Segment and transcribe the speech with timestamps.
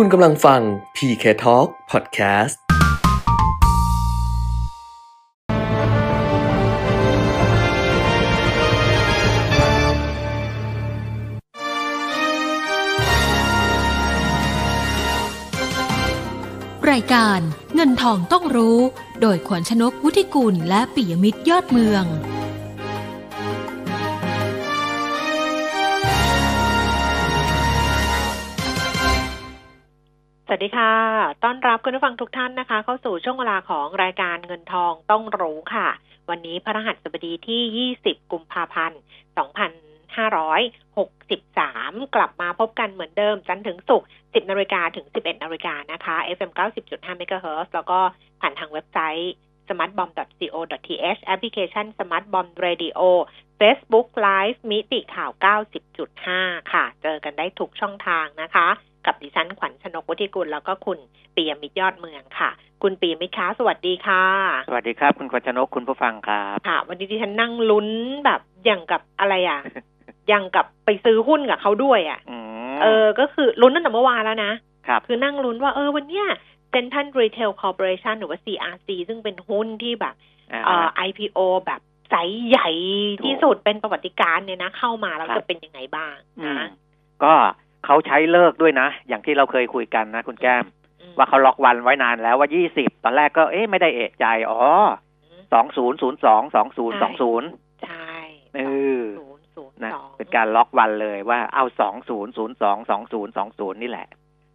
[0.00, 0.60] คุณกำลังฟัง
[0.96, 2.56] PK Talk Podcast
[16.90, 17.40] รายการ
[17.74, 18.78] เงินทองต้องรู้
[19.20, 22.04] โดยขวัญชนกวุฒิกุลและปิยมิตรยอดเมือง
[30.50, 30.92] สวัสดีค่ะ
[31.44, 35.88] ต้อนรับคุณผู้ฟังทุกท่านนะคะ เข้าสู่ช่วงเวลาของรายการเงินทองต้องรู้ค่ะ
[36.30, 39.00] วันนี้พระรหัสบดีที่ 20 กุมภาพันธ์
[41.38, 46.50] 2563 กลับมาพบกันเหมือนเดิม จันทร์ถึงศุกร์ 10 นาฬิกาถึง 11 นาฬิกานะคะ FM
[46.86, 47.98] 90.5 MHz แล้วก็
[48.40, 49.32] ผ่านทางเว็บไซต์
[49.68, 52.98] smartbomb.co.th แอปพลิเคชัน Smart Bomb Radio
[53.60, 55.30] Facebook Live มิติข่าว
[56.00, 58.68] 90.5 ค่ะ เจอกันได้ทุกช่องทางนะคะ
[59.06, 60.98] กับดิฉันขวัญชนกวุฒิกุลแล้วก็คุณ
[61.36, 62.50] ปียมิตรยอดเมืองค่ะ
[62.82, 64.24] คุณปียมิตรคะสวัสดีค่ะ
[64.68, 67.88] สวัสดีครับ คุณขวัญชนกคุณผู้ฟังครับค่ะ วันนี้ดิฉันนั่งลุ้น
[68.24, 69.60] แบบอย่างกับอะไรอะ
[70.28, 72.38] อย่างกับไปซื้อหุ้นกับเขาด้วยอะอื
[72.74, 74.52] มเออ ก็คือลุ้นตั้งแต่เมื่อวานแล้วนะ
[74.88, 76.26] ครับคือนั่งลุ้นว่าเออวันเนี้ย
[76.74, 80.14] Central Retail Corporation หรือว่า CRC ซึ่งเป็นหุ้นที่แบบ
[80.52, 82.68] อ่าเอ่อ IPO แบบไซส์ใหญ่
[83.22, 86.68] ที่ถูกสุดเป็นประวัติการณ์เนี่ยนะ เข้ามาแล้วครับจะเป็นยังไงบ้างอืมนะ
[87.24, 87.32] ก็
[87.84, 90.64] เขาใช้เลิกด้วยนะ อย่างที่เราเคยคุยกันนะคุณแก้ม
[91.00, 94.60] อืมว่าเขาล็อกวันไว้นานแล้วว่ายี่สิบตอนแรกก็เอ๊ะไม่ได้เอะใจ อ๋อ
[95.52, 97.48] สองศูนย์ศูนย์สองสองศูนย์สองศูนย์
[97.82, 98.12] ใช่
[98.56, 98.60] เอ
[99.02, 104.08] อศูนย์ศูนย์นะสองเป็นการล็อกวันเลยว่าเอาสองศูนย์ศูนย์สองสองศูนย์สองศูนย์นี่แหละ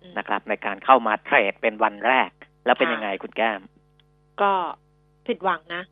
[0.04, 2.30] อืมนะครับ ในการเข้ามาเทรดเป็นวันแรก
[2.66, 3.62] แล้วเป็นค่ะยังไงคุณแก้ม
[4.42, 4.52] ก็
[5.28, 5.84] ผิดหวังนะ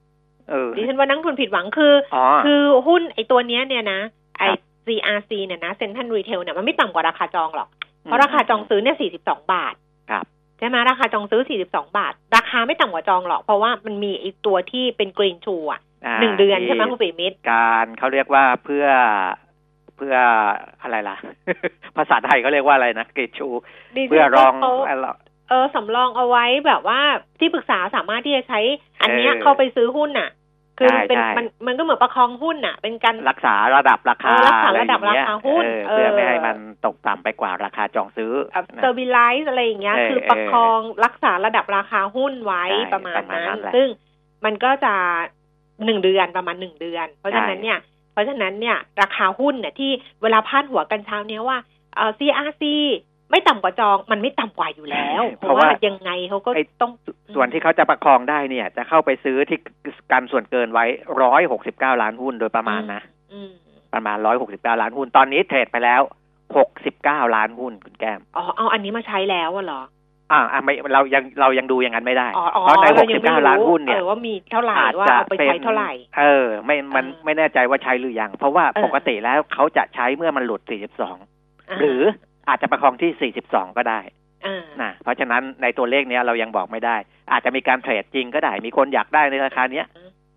[0.50, 4.00] เออดิฉันว่านักลงทุนผิดหวังคือออ๋อคือหุ้นไอ้ตัวเนี้ยเนี่ยนะ
[4.40, 4.48] ไอ้
[4.82, 4.96] ครับ
[5.28, 7.70] CRC เนี่ยนะเซ็นทรัลรีเทลเนี่ยมันไม่ต่ำกว่าราคาจองหรอก
[8.04, 9.76] เพราะราคาจองซื้อเนี่ย42บาท
[10.12, 10.26] ครับ
[10.60, 18.86] ใช่ไหมราคาจองซื้อ42บาท ราคาไม่ต่ำกว่าจองหรอก เพราะว่ามันมีไอ้ตัวที่เป็นกรีนชูอะาหนึ่งเดือนใช่ไหมคุณปิยมิตรการเขาเรียกว่าเพื่อ
[19.98, 20.16] เพื่อ
[20.82, 21.18] อะไรล่ะ
[21.98, 23.48] ภาษาไทยเขาเรียกว่าอะไรนะเกรดชู
[23.96, 25.08] ดิฉันเพื่อรองว่าเขาอะไร
[25.50, 27.00] เออสำรองเอาไว้แบบว่า
[27.40, 28.60] ที่ปรึกษาสามารถที่จะใช้
[29.02, 30.30] อันเนี้ยเออเข้าไปซื้อหุ้นน่ะ
[30.82, 43.88] คือมันเป็นใช่ใช่มันมันก็เหมือนประคองหุ้นน่ะ เป็นการรักษาระดับราคาเออรักษาอไอย่งระดับเงี้ยราคาหุ้นเออเพื่อเออไม่ให้มันตกต่ำไปกว่าราคาจองซื้อแบบนะเซอร์วิไลซ์อะไรอย่างเงี้ยเออคือประคองรักษาระดับราคาหุ้นไว้ใช่ประมาณประมาณนั้นั้นนแหละซึ่ง
[44.46, 44.94] มันก็จะ
[45.86, 47.80] หนึ่งเดือนประมาณหนึ่งเดือน เพราะฉะนั้นใช่เนี่ย
[48.14, 51.58] เพราะฉะนั้นเนี่ย ราคาหุ้นเนี่ยที่เวลาพาดหัวกันเช้าเนี้ยว่า
[51.96, 52.64] เอ่อ CRC
[53.32, 56.92] ไม่ต่ำกว่าจองมันไม่ต่ำกว่าอยู่แล้ว เพราะว่ายังไงเขาก็ไอ้ต้อง
[57.36, 59.60] ส่วนที่เขาจะประคองได้เนี่ย จะเข้าไปซื้อที่
[60.12, 60.86] กันส่วนเกินไว้
[61.22, 63.02] ร้อยหกสิบเก้าล้านหุ้นโดยประมาณนะ
[63.34, 63.52] อืม
[63.94, 66.02] ประมาณร้อยหกสิบเก้าล้านหุ้นตอนนี้เทรดไปแล้ว
[66.58, 69.82] หกสิบเก้าล้านหุ้นคุณแก้มอ๋อเอาอันนี้มาใช้แล้วอะเหรอ
[70.32, 80.62] อ่าอ่าไม่เรายังเรายังดูอย่างนั้นไม่ได้อ๋ออ๋อเพราะในหเรากยัสิงบไม่เก้ารู้ล้านหุ้นเนี่ยออว่ามีเท่าไหร่อาจว่าจะเอาไปเป็นใช้เท่าไหร่ เออ ไม่มันเออไม่แน่ใจว่าใช้หรือยัง เพราะว่าเออปกติแล้วเขาจะใช้เมื่อมันหลุด
[81.20, 82.02] 42หรือ
[82.50, 84.00] อาจจะประคองที่ 42 ก็ได้
[84.46, 86.98] อ่านะเพราะฉะนั้นในตัวเลขเนี้ยเรายังบอกไม่ได้
[87.32, 89.88] อาจจะมีการเทรดจริงก็ได้ มีคนอยากได้ในราคาเนี้ย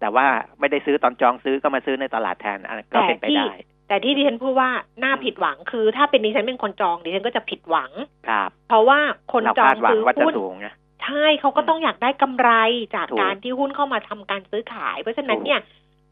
[0.01, 0.27] แต่ว่า
[0.61, 3.53] ไม่ได้ซื้อตอนจองซื้อก็มาซื้อในตลาดแทนอันนั้นก็เป็นไปได้
[3.89, 4.71] แต่ที่ดิฉันพูดว่า
[5.05, 7.91] น่าผิดหวังคือ ถ้าเป็นดิฉันเป็นคนจองดิฉันก็จะผิดหวัง
[8.29, 8.99] ครับ เพราะว่า
[9.33, 12.51] คนเราจอคางดหวังซื้อว่าจะหุ้นสูงนะใช่เขาก็ต้องอยากได้กำไร
[12.95, 15.61] จากถูกการที่หุ้นเข้ามาทำการซื้อขาย เพราะฉะนั้นถูกเนี่ย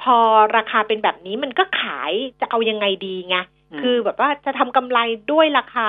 [0.03, 0.19] พอ
[0.57, 3.39] ราคาเป็นแบบนี้มันก็ขายจะเอายังไงดีไงม
[3.81, 4.99] คือแบบว่าจะทำกำไร
[5.33, 5.89] ด้วยราคา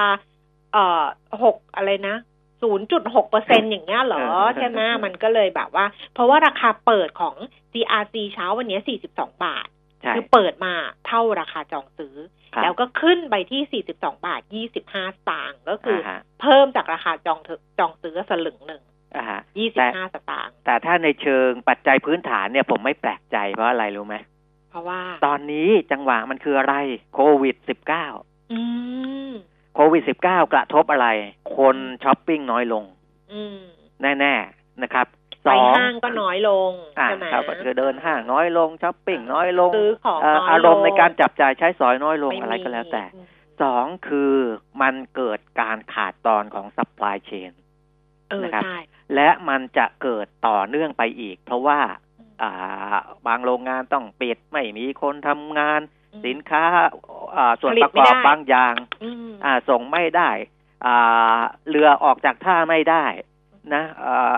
[0.74, 1.04] เอ่อ
[1.44, 2.18] หกอะไรนะ
[2.62, 4.26] ศูนย์จุดหกเปอร์เซ็นอย่างเงี้ยเหรอ
[4.58, 7.36] ใช่ไหมมันก็เลยแบบว่า เพราะว่าราคาเปิดของ
[7.74, 9.68] CRC เช้าวันนี้สี่สิบสองบาท
[10.02, 10.74] ใช่คือเปิดมา
[11.08, 12.16] เท่าราคาจองซื้อ
[12.54, 14.42] ครับแล้วก็ขึ้นไปที่42บาท
[14.74, 17.50] 25สตางค์ก็คืออฮะเพิ่มจากราคาจองเถ
[17.80, 18.84] จองซื้อสลึงหนึ่ง
[19.16, 19.40] อ่าฮะ
[19.78, 24.16] 25สตางค์แต่ถ้าในเชิงปัจจัยพื้นฐานเนี่ยผมไม่แปลกใจเพราะอะไรรู้ไหม
[24.74, 26.76] เพราะว่า ตอนนี้จังหวะมันคืออะไร
[27.14, 27.56] โควิด
[28.06, 28.60] -19 อื
[29.30, 29.32] ม
[29.76, 31.08] โควิด -19 กระทบอะไร
[31.58, 32.84] คนช้อปปิ้งน้อยลง
[33.34, 33.58] อืม
[34.02, 35.08] แน่ ๆนะครับ
[35.44, 43.26] ไปห้างก็น้อยลงอ่าใช่ไหมครับก็คือเดินห้างน้อยลงช้อปปิ้งน้อยลงซื้อของเอ่อน้อยลงอารมณ์ในการจับจ่ายใช้สอยน้อยลงไม่มีอะไรก็แล้วแต่อืม
[43.62, 44.36] สองคือ
[44.81, 47.52] มันเกิดการขาดตอนของ supply chain
[48.30, 48.78] เออนะครับใช่
[49.16, 52.03] และมันจะเกิดต่อเนื่องไปอีก เพราะว่าอ่า
[53.27, 55.81] บางโรงงานต้องปิดไม่มีคนทำงาน
[56.13, 56.63] อืมสินค้า
[57.35, 60.30] อ่าส่วนผลิปตระไม่กอบได้บางอย่างอืมอ่าส่งไม่ได้
[60.85, 61.39] อ่า
[61.69, 63.06] เรือออกจากท่าไม่ได้
[63.74, 64.38] นะอ่า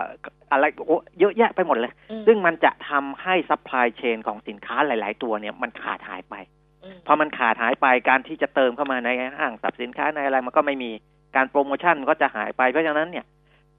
[0.51, 6.36] อะไรโอ้เยอะแยะไปหมดเลยอืมซึ่งมันจะทำให้ supply chain ของสินค้าหลาย ๆ ตัวเนี่ยมันขาดหายไป
[6.83, 10.92] อืมพอมันขาดหายไปการที่จะเติมเข้ามาในห้างสรรพสินค้าในอะไรมันก็ไม่มี
[11.36, 13.25] การโปรโมชั่นก็จะหายไปเพราะฉะนั้นเนี่ย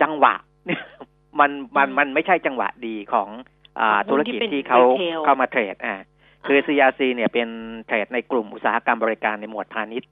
[0.03, 0.35] จังหวะ
[0.67, 0.83] เนี่ย
[1.41, 3.56] มันมันมันไม่ใช่จังหวะดีของอ่าของหุ้น
[4.11, 5.97] ธุรกิจที่เป็นที่เขา retail เข้ามาเทรดอ่า
[6.47, 7.49] คือ CRC เนี่ยเป็น
[7.87, 10.11] เทรดในกลุ่มอุตสาหกรรมบริการในหมวดพาณิชย์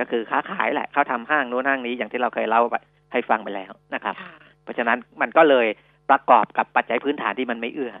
[0.00, 2.76] ก็คือค้าขายแหละเขาทำห้างนู้นห้างนี้อย่างที่เราเคยเล่าไป
[3.12, 5.66] ให้ฟังไปแล้วนะครับค่ะเพราะฉะนั้นมันก็เลย
[6.10, 7.92] ประกอบกับปัจจัยพื้นฐานที่มันไม่เอื้อ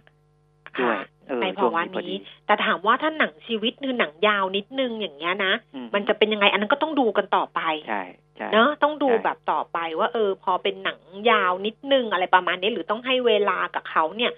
[0.80, 0.96] ด้วย
[1.28, 8.02] เออในช่วงภาวะนี้พอนี้ดีแต่ถามว่าถ้าหนังชีวิตคือหนังยาวนิดนึงอย่างเงี้ยนะอืมันจะเป็นยังไงอันนั้นก็ต้องดูกันต่อไปใช่
[8.36, 10.98] ใช่เนอะต้องดูใช่แบบต่อไปว่า เออ พอเป็นหนัง
[11.30, 14.32] ยาวนิดนึงอะไรประมาณนี้หรือต้องให้เวลากับเขาเนี่ย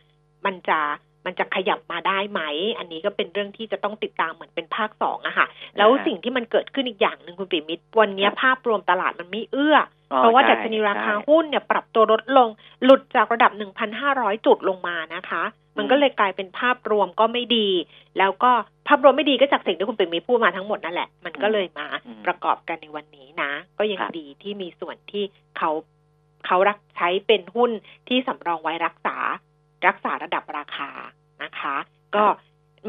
[0.46, 0.80] มันจะ
[1.26, 2.40] มันจะขยับมาได้ไหม
[2.78, 5.46] อันนี้ก็เป็นเรื่องที่จะต้องติดตามเหมือนเป็นภาคสองอะค่ะ
[5.76, 9.76] แล้วสิ่งที่มันเกิดขึ้นอีกอย่างหนึ่งคุณปิมิตรวันเนี้ยภาพรวมตลาดมันไม่เอื้อ
[10.12, 12.48] อ๋อเพราะว่าใช่ดัชนีราคาใช่หุ้นเนี่ยปรับตัวลดลง
[12.84, 13.52] หลุดจากระดับ
[13.98, 15.42] 1,500 จุดลงมานะคะ
[15.78, 17.68] มันก็เลยกลายเป็นภาพรวมก็ไม่ดี
[18.18, 18.52] แล้วก็
[18.88, 25.24] ภาพรวมไม่ดีก็จากสิ่งที่คุณปิ่มมีพูดมาทั้งหมดนั่นแหละ มันก็เลยมาอืมประกอบกันในวันนี้นะ ก็ยังครับดีที่มีส่วนที่
[25.58, 25.70] เขา
[26.46, 27.70] เขารักใช้เป็นหุ้น
[28.08, 29.16] ที่สำรองไว้รักษา
[29.86, 30.90] รักษาระดับราคา
[31.42, 31.76] นะคะ
[32.16, 32.24] ก็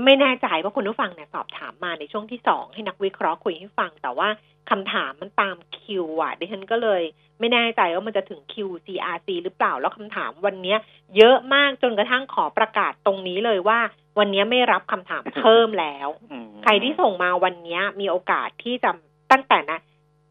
[0.06, 4.30] ไม่แน่ใจว่าคุณผู้ฟังเนี่ยสอบถามมาในช่วงที่สองให้นักวิเคราะห์คุยให้ฟัง แต่ว่า
[4.70, 7.02] คำถามมันตามคิวอะดิฉันก็เลย
[7.40, 10.78] ไม่แน่ใจว่ามันจะถึงคิว CRC หรือเปล่าแล้วคำถามวันเนี้ย
[11.18, 13.80] เยอะมากจนกระทั่งขอประกาศตรงนี้เลยว่า
[14.20, 18.92] วันนี้ไม่รับคำถามเพิ่มแล้วอืมใครที่ส่งมาวันนี้มีโอกาสที่จะ
[19.32, 19.80] ตั้งแต่นะ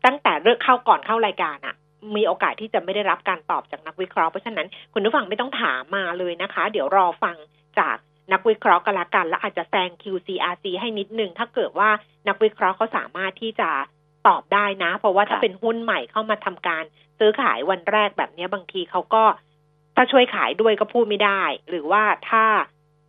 [0.05, 1.75] ตั้งแต่เรื่องเข้าก่อนเข้ารายการอะ
[2.17, 7.37] มีโอกาสที่จะไม่ได้รับการตอบจากนักวิเคราะห์เพราะฉะนั้นคุณผู้ฟังไม่ต้องถามมาเลยนะคะ เดี๋ยวรอฟัง
[7.79, 7.97] จาก
[8.33, 11.91] นักวิเคราะห์กันละกัน แล้วอาจจะแซง QCRC ให้นิดนึง ถ้าเกิดว่า
[12.29, 13.71] นักวิเคราะห์เขาสามารถที่จะ
[14.29, 16.85] ตอบได้นะ เพราะว่าถ้าเป็นหุ้นใหม่เข้ามาทำการ
[17.19, 19.25] ซื้อขายวันแรกแบบนี้บางทีเขาก็
[19.97, 22.45] ถ้าช่วยขายด้วยก็พูดไม่ได้ หรือว่าถ้า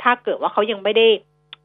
[0.04, 1.08] ถ้าเกิดว่าเขายังไม่ได้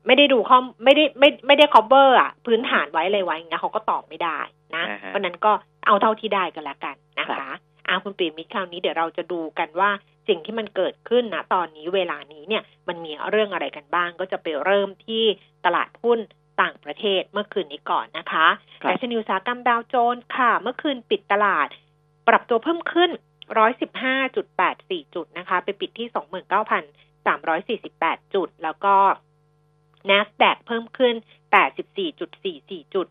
[0.07, 4.39] ไม่ได้ดูข้อมไม่ได้ไม่ไม่ได้ cover อะพื้นฐานไว้เลยไว้อย่างเงี้ยเขาก็ตอบไม่ได้
[4.77, 5.53] นะอ่าฮะเพราะนั้นก็
[5.87, 9.91] เอาเท่าที่ได้กันละกัน นะครัคะบอาคุณปีมิตรคราวนี้เดี๋ยวเราจะดูกันว่า
[10.29, 15.25] สิ่งที่มันเกิดขึ้นนะตอนนี้เวลานี้เนี่ยมันมีเรื่องอะไรกันบ้าง ก็จะไปเริ่มที่
[15.65, 16.19] ตลาดหุ้น
[16.61, 18.47] ต่างประเทศเมื่อคืนนี้ก่อนนะคะ
[18.83, 21.69] ครับดัชนีอุตสาหกรรมดาวโจนส์ค่ะ เมื่อคืนปิดตลาด
[22.29, 23.11] ปรับตัวเพิ่มขึ้น
[24.33, 26.09] 115.84 จุดนะคะ ไปปิดที่
[28.21, 28.95] 29,348 จุด แล้วก็
[30.11, 31.15] NASDAQ เพิ่มขึ้น
[31.55, 33.07] 84.44 จุด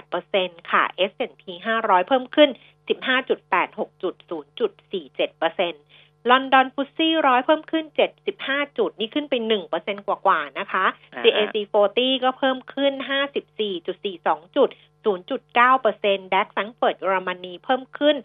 [0.00, 1.42] 0.8%ค่ะ S&P
[1.78, 2.50] 500 เพิ่มขึ้น
[2.88, 4.14] 15.86จุด
[4.92, 7.84] 0.47%ลอนดอนฟุตซี่ร้อยเพิ่มขึ้น
[8.30, 9.34] 75 จุด นี่ขึ้นไป
[9.72, 10.84] 1%กว่าๆนะคะ
[11.14, 11.56] อ่าฮะ CAC
[11.90, 12.92] 40 ก็เพิ่มขึ้น
[13.74, 14.68] 54.42 จุด
[15.04, 18.16] 0.9%ดัคสังเฟิร์ตเยอรมนีเพิ่มขึ้น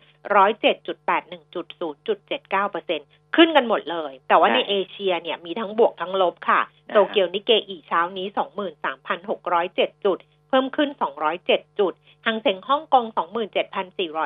[0.73, 1.67] 107.81 จุด
[2.47, 8.27] 0.79%ขึ้นกันหมดเลย แต่ว่าใช่ในเอเชียเนี่ยมีทั้งบวกทั้งลบค่ะอ่าฮะโตเกียวนิเกอีเช้านี้
[9.35, 10.17] 23,607 จุด
[10.49, 10.89] เพิ่มขึ้น
[11.35, 11.93] 207 จุด
[12.25, 13.05] หังเส็งฮ่องกง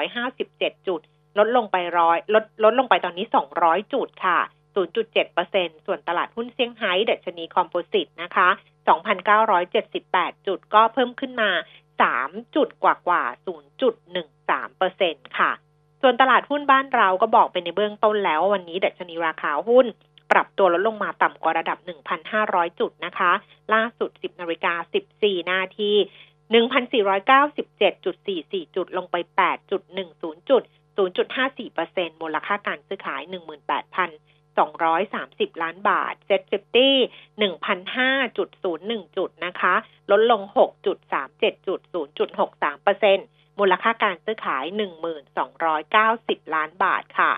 [0.03, 1.01] 27,457 จุด
[1.37, 3.25] ลดลงไปร้อยลดลดลงไปตอนนี้
[3.59, 4.39] 200 จุดค่ะ
[4.75, 8.49] 0.7%ส่วนตลาดหุ้นเซี่ยงไฮ้ดัชนีคอมโพสิตนะคะ
[9.67, 11.49] 2,978 จุดก็เพิ่มขึ้นมา
[12.01, 13.23] 3 จุดกว่ากว่า
[14.11, 15.51] 0.13%ค่ะ
[16.01, 19.85] ส่วนตลาดหุ้นบ้านเราก็บอกไปในเบื้องต้นแล้วว่าวันนี้ดัชนีราคาหุ้น
[20.33, 21.77] ปรับตัวลดลงมาต่ำกว่าระดับ
[22.30, 23.31] 1,500 จุดนะคะ
[23.74, 24.74] ล่าสุด 10นาฬิกา
[25.13, 25.91] 14 นาที
[26.53, 29.15] 1,497.44 จุดลงไป
[29.68, 30.63] 8.10 จุด
[30.97, 33.22] 0.54%มูลค่าการซื้อขาย
[34.62, 36.96] 18,230 ล้านบาทเซ็ตฟิฟตี้
[37.41, 39.74] 1,005.01 จุดนะคะ
[40.12, 40.41] ลดลง
[41.03, 41.79] 6.37 จุด
[42.69, 44.63] 0.63%มูลค่าการซื้อขาย
[45.60, 47.31] 1,290 ล้านบาทค่ะ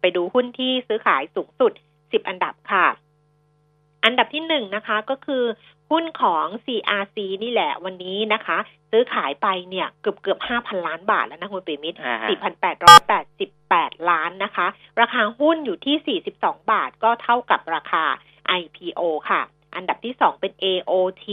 [0.00, 1.72] ไปดูหุ้นที่ซื้อขายสูงสุด
[2.14, 2.86] 10อันดับค่ะ
[4.04, 5.44] อันดับที่หนึ่งนะคะ ก็คือ
[5.90, 8.58] หุ้นของ CRC นี่แหละวันนี้นะคะ
[8.90, 12.28] ซื้อขายไปเนี่ยเกือบเกือบ5,000ล้านบาทแล้วนะคุณปิมิตรอ่าฮะ
[13.18, 14.66] 4,888ล้านนะคะ
[15.00, 18.04] ราคาหุ้นอยู่ที่42บาทก็เท่ากับราคา
[18.60, 19.40] IPO ค่ะ
[19.76, 21.26] อันดับที่2เป็น AOT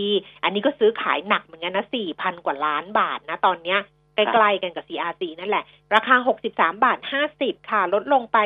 [0.43, 3.79] อันนี้ก็ซื้อขายหนักเหมือนกันนะ4,000กว่าล้านบาทนะตอนเนี้ย
[4.15, 5.63] ใกล้ๆกันกับ CRC นั่นแหละ
[5.95, 6.15] ราคา
[6.48, 7.00] 63 บาท
[7.33, 8.38] 50 ค่ะ ลดลงไป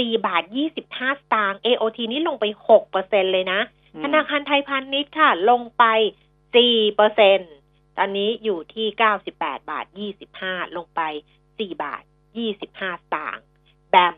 [0.00, 0.42] 4 บาท
[0.82, 2.44] 25 สตางค์ AOT นี่ลงไป
[2.88, 3.60] 6%เลยนะ
[4.02, 5.84] ธนาคารไทยพาณิชย์ค่ะ ลงไป
[7.10, 8.86] 4%ตอนนี้อยู่ที่
[9.28, 9.86] 98 บาท
[10.30, 11.00] 25 ลงไป
[11.46, 12.02] 4 บาท
[12.50, 12.80] 25 ส
[13.14, 13.44] ตางค์
[13.90, 14.14] แบม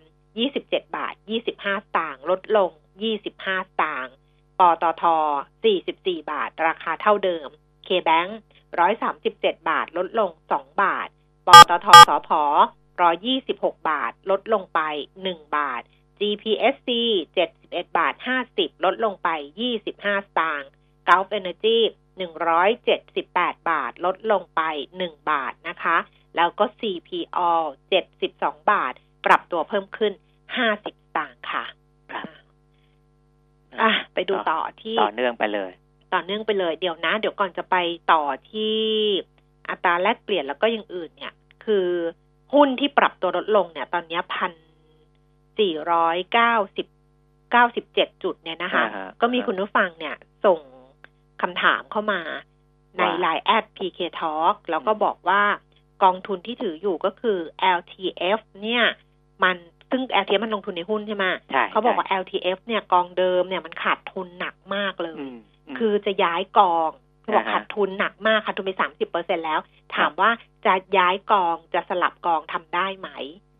[0.47, 2.71] 27 บาท 25 สตางค์ ลดลง
[3.21, 4.15] 25 สตางค์
[4.59, 5.05] ปตท
[5.67, 7.49] 44 บาท ราคาเท่าเดิม
[7.87, 8.31] K-Bank
[8.99, 11.09] 137 บาท ลดลง 2 บาท
[11.47, 12.31] ปตทสพ
[13.01, 14.81] 126 บาท ลดลงไป
[15.23, 15.83] 1 บาท
[16.19, 16.89] GPSC
[17.47, 18.15] 71 บาท
[18.49, 19.29] 50 ลดลงไป
[19.77, 20.71] 25 สตางค์
[21.09, 21.79] Gulf Energy
[22.73, 24.63] 178 บาท ลดลงไป
[24.99, 25.99] 1 บาทนะคะ
[26.37, 27.41] แล้วก็ CPO
[28.11, 28.93] 72 บาท
[29.27, 30.13] ปรับตัวเพิ่มขึ้น
[30.57, 31.65] 50 สตางค์ค่ะ
[32.13, 32.27] ครับ
[33.81, 35.71] อะ ไปดูต่อที่ต่อเนื่องไปเลย
[36.15, 37.77] ต่อเนื่องไปเลย เดี๋ยวนะ เดี๋ยวก่อนจะไป
[38.13, 38.77] ต่อที่
[39.69, 41.33] อัตราแลกเปลี่ยนแล้วก็อย่างอื่นเนี่ย
[41.65, 41.89] คือ
[42.55, 44.53] หุ้นที่ปรับตัวลดลงเนี่ย ตอนนี้พัน
[45.59, 46.87] สี่ร้อยเก้าสิบ
[47.51, 50.61] เก้าสิบเจ็ดจุดเนี่ยนะคะอ่าฮะก็มีคุณผู้ฟังเนี่ยส่ง
[51.43, 52.21] คำถามเข้ามา
[52.97, 55.43] ในว่าไลน์แอด PK Talk แล้วก็บอกว่า
[56.03, 57.39] กองทุนที่ถืออยู่ก็คือ
[57.79, 58.85] LTF เนี่ย
[59.43, 59.57] มัน
[59.91, 65.39] ซึ่ง LTF มันลงทุนในหุ้นใช่ไหมใช่เขาบอกว่าใช่ LTF เนี่ยกองเดิมเนี่ยมันขาดทุนหนักมากเลยอืม
[65.73, 66.91] มคือจะย้ายกอง
[67.23, 69.61] เขาบอกอ่าฮะขาดทุนหนักมากขาดทุนไปสามสิบเปอร์เซ็นแล้ว
[69.95, 70.31] ถามครับว่า
[70.67, 73.09] จะย้ายกองจะสลับกองทำได้ไหม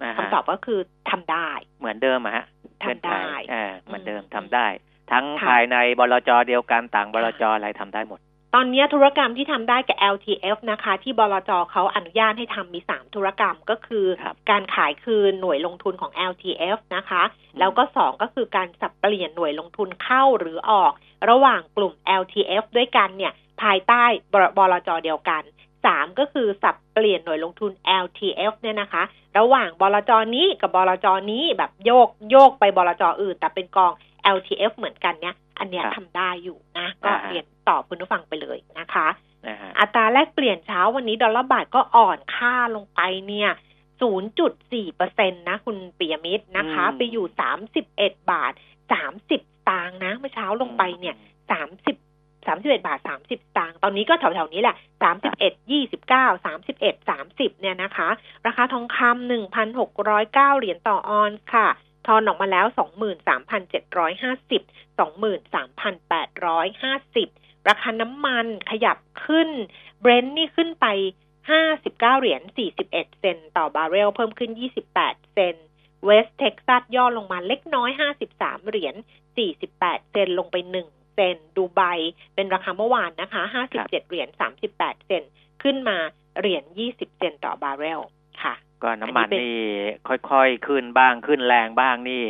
[0.03, 1.49] นะฮะคำตอบก็คือทำได้
[1.81, 2.45] เหมือนเดิมอะฮะ
[2.85, 4.67] ทำได้เงื่อนไขอ่าเหมือนเดิมอืมทำได้
[5.13, 8.21] ทั้งค่ะภายในบลจเดียวกันต่างบลจอะไรทำได้หมด
[8.57, 17.23] ตอนนี้ธุรกรรมที่ทำได้กับ LTF นะคะ ที่บลจเขาอนุญาตให้ทำมี3ธุรกรรมก็คือครับการขายคืนหน่วยลงทุนของ LTF นะคะ
[17.59, 20.93] แล้วก็2ก็คือการสับเปลี่ยนหน่วยลงทุนเข้าหรือออก
[21.31, 25.43] ระหว่างกลุ่ม LTF ด้วยกันเนี่ย ภายใต้บลบลจเดียวกัน
[25.81, 27.73] 3ก็คือสับเปลี่ยนหน่วยลงทุน
[28.05, 29.03] LTF เนี่ยนะคะ
[29.39, 33.93] ระหว่างบลจนี้กับบลจนี้แบบโยกโยกไปบลจอื่น แต่เป็นกอง
[34.37, 39.09] LTF เหมือนกันเนี่ย อันเนี้ยครับทำได้อยู่นะ ก็อ่าฮะเรียนตอบคุณผู้ฟังไปเลยนะคะ
[39.49, 43.51] นะฮะอัตราแลกเปลี่ยนเช้าวันนี้ดอลลาร์บาทก็อ่อนค่าลงไปเนี่ย
[44.23, 47.27] 0.4เปอร์เซ็นต์นะ คุณปิยมิตรนะคะอืมไปอยู่
[47.79, 48.53] 31 บาท
[49.11, 51.15] 30สตางค์นะ เมื่อเช้าลงไปเนี่ย
[51.69, 52.12] 30
[52.47, 58.09] สามสิบเอ็ดบาทสามสิบสตางค์ตอนนี้ก็แถวๆนี้แหละสามสิบเอ็ดยี่สิบเก้าสามสิบเอ็ดสามสิบเนี่ยนะคะ
[58.47, 61.69] ราคาทองคำหนึ่งพันหกร้อยเก้าเหรียญต่อออนซ์ค่ะ
[62.07, 64.63] ทอนออกมาแล้วสองหมื่นสามพันเจ็ดร้อยห้าสิบ
[64.99, 67.29] สองหมื่นสามพันแปดร้อยห้าสิบ
[67.69, 69.49] ราคาน้ำมันขยับขึ้น
[70.01, 70.87] เบรนท์นี่ขึ้นไป
[71.51, 75.57] ห้าสิบเก้าเหรียญสี่สิบเอ็ดเซนต์ต่อบาร์เรลเพิ่มขึ้นยี่สิบแปดเซนต์
[76.05, 78.95] เวสต์เท็กซัสย่อลงมาเล็กน้อยห้าสิบสามเหรียญ
[79.37, 81.81] สี่สิบแปดเซนต์ลงไปหนึ่ง เซนต์ดูไบ
[82.35, 84.29] เป็นราคาเมื่อวานนะคะ 57 เหรียญ
[84.69, 85.97] 38 เซนต์ขึ้นมา
[86.39, 88.01] เหรียญ 20 เซนต์ต่อบาร์เรล
[88.43, 92.23] ค่ะ ก็น้ำมันอันนี้เป็นนี่ค่อยๆ ขึ้นบ้างขึ้นแรงบ้างนี่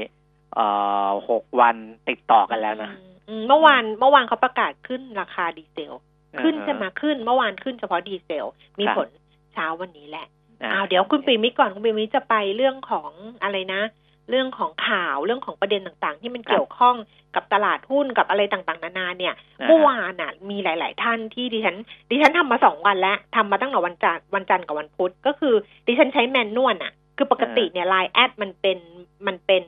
[0.55, 0.67] เอ่
[1.07, 1.77] อหกวัน
[2.09, 5.93] ติดต่อกันแล้วนะอืมอืมเมื่อวานเมื่อวานเขาประกาศขึ้นราคาดีเซล
[6.41, 8.47] ขึ้นเออจะมาขึ้นเมื่อวานขึ้นเฉพาะดีเซล
[8.79, 9.09] มีครับผล
[9.53, 10.27] เช้าวันนี้แหละ
[10.63, 13.11] อ่าอ้าวเดี๋ยวคุณปิยมิตรก่อนคุณปิยมิตรจะไปเรื่องของ
[13.43, 13.83] อะไรนะ
[14.31, 16.97] เรื่องของข่าวเรื่องของประเด็นต่างๆ ที่มันเกี่ยวข้อง
[17.35, 21.77] กับตลาดหุ้นกับอะไรต่างๆ นานาเนี่ยอ่าเมื่อวานน่ะมีหลาย ๆ ท่านที่ดิฉัน
[22.11, 25.55] ดิฉันทำมาสองวันแล้วทำมาตั้งแต่วันจันทร์วันจันทร์กับวันพุธก็คือ
[25.87, 28.79] ดิฉันใช้ manual อะ คือปกติเนี่ย LINE Ad มันเป็น
[29.27, 29.63] มันเป็น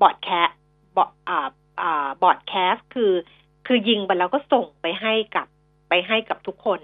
[0.00, 0.48] broadcast
[0.96, 1.48] broad อ่า
[1.82, 3.12] อ่า broadcast คือ
[3.66, 5.46] คือยิงไปแล้วก็ส่งไปให้กับ
[5.88, 6.80] ไปให้กับทุกคน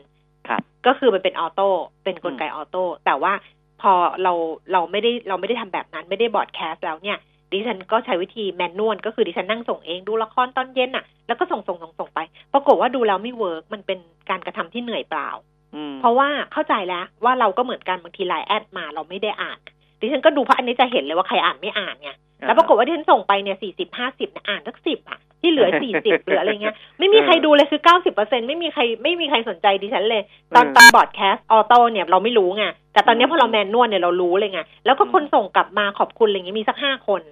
[0.49, 1.69] ครับก็คือมันเป็น auto
[2.05, 3.33] เป็นกลไก auto แต่ว่า
[3.81, 4.33] พอเรา
[4.73, 7.19] เราไม่ได้เราไม่ได้ทำแบบนั้นไม่ได้ broadcast แล้วเนี่ย
[7.53, 12.21] ดิฉันก็ใช้วิธี manual ก็คือดิฉันนั่งส่งเองดูละครตอนเย็นน่ะ แล้วก็ส่งส่งส่งส่งไป
[12.53, 13.99] ปรากฏว่าดูแล้วไม่ work มันเป็น
[14.31, 15.29] การกระทำที่เหนื่อยเปล่า
[15.75, 19.59] อืมเพราะว่าเข้าใจแล้วว่าเราก็เหมือนกันบางทีไลน์แอดมาเราไม่ได้อ่าน
[20.01, 22.11] ดิฉันก็ดูเพราะอันนี้จะเห็นเลยว่าใครอ่านไม่อ่านไง
[22.47, 30.23] แล้วปรากฏว่าที่ฉันส่งไปเนี่ยสี่สิบห้าสิบอ่านสักสิบอะที่เหลือสี่สิบหรืออะไรเงี้ยไม่มีใครดูเลยคือเก้าสิบเปอร์เซ็นไม่มีใครไม่มีใครสนใจดิฉันเลย
[30.55, 37.23] ตอนอืมตอนบอร์ดแคสต์ออโต้เนี่ยเราไม่รู้ไงแต่ตอนเนี้ยพอเราแมนนวลเนี่ยเรารู้เลยไงแล้วก็คนส่งกลับมาขอบคุณอะไรเงี้ยมีสักห้าคน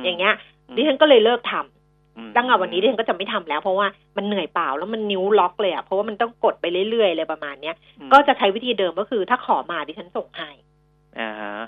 [0.00, 0.34] มอย่างเงี้ย
[0.76, 3.86] ดิฉันก็เลยเลิกทำอืมตั้งแต่วันนี้ดิฉันก็จะไม่ทำแล้ว เพราะว่า
[4.16, 10.71] มันเหนื่อยเปล่าแล้วมันนิ้วล็อกเลยอะเพราะว่ามันต้องกดไปเรื่อยๆเลยประมาณเนี้ยอืมก็จะใช้วิธีเดิมก็คือถ้าขอมาดิฉันส่งให้อ่าฮะ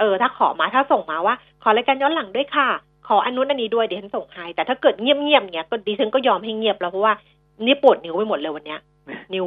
[0.00, 2.68] เออ ถ้าขอมาถ้าส่งมาว่า ขอรายการย้อนหลังด้วยค่ะ
[3.08, 7.14] ขออันนู้นอันนี้ด้วยดิฉันส่งให้แต่ถ้าเกิดเงียบๆเงี้ยก็ดิฉันก็ยอมให้เงียบแล้วเพราะว่า
[7.62, 8.80] นี่ปวดนิ้วไปหมดเลยวันเนี้ย
[9.34, 9.46] นิ้ว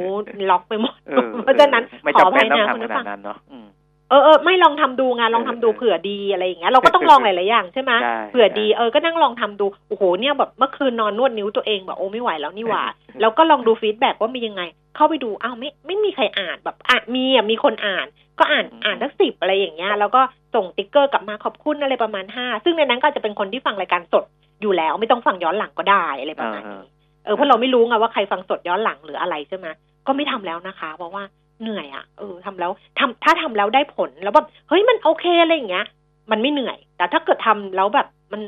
[0.50, 3.66] ล็อกไปหมดออเพราะฉะนั้นขออเป็ภันยนะคุณผู้ฟังไม่จำเป็นต้องทำขผู้นาดนั้นเนาะอืม
[4.10, 12.84] เออเออไม่ลองทำดูไงลองทำดูเออเผื่อดีอะไรอย่างเงี้ยเราก็ต้องลองหลายๆอย่างใช่ไหมใช่เผื่อดีใช่เออก็นั่งลองทำดูโอ้โหเนี่ยแบบเมื่อคืนนอนนวดนิ้วตัวเองแบบโอ้ไม่ไหวแล้วนี่หว่า
[13.20, 14.62] แล้วก็ลองดู feedback ว่ามียังไง
[14.96, 18.06] เข้าไปดูอ้าวไม่ไม่มีใครอ่านแบบอะมีอะมีคนอ่าน
[18.38, 20.20] ก็อ่านอืมอ่านสักสิบอะไรอย่างเงี้ยแล้วก็
[20.54, 24.24] ส่งติ๊กเกอร์กลับมาขอบคุณอะไรประมาณห้าซึ่งในนั้นก็อาจจะเป็นคนที่ฟังรายการสด
[24.62, 26.82] อยู่แล้ว ไม่ต้องฟังย้อนหลังก็ได้อะไรประมาณนี้
[27.24, 29.66] เออเพราะเราไม่รู้ไงว่าใครฟังสดย้อนหลังหรืออะไรใช่ไหม
[30.06, 31.22] ก็ไม่ทำแล้วนะคะ เพราะว่า
[31.62, 35.86] เหนื่อยอะเออทำแล้วทำถ้าทำแล้วได้ผลแล้วแบบเฮ้ยมันโอเคอะไรอย่างเงี้ย
[36.30, 38.42] มันไม่เหนื่อย แต่ถ้าเกิดทำแล้วแบบมัน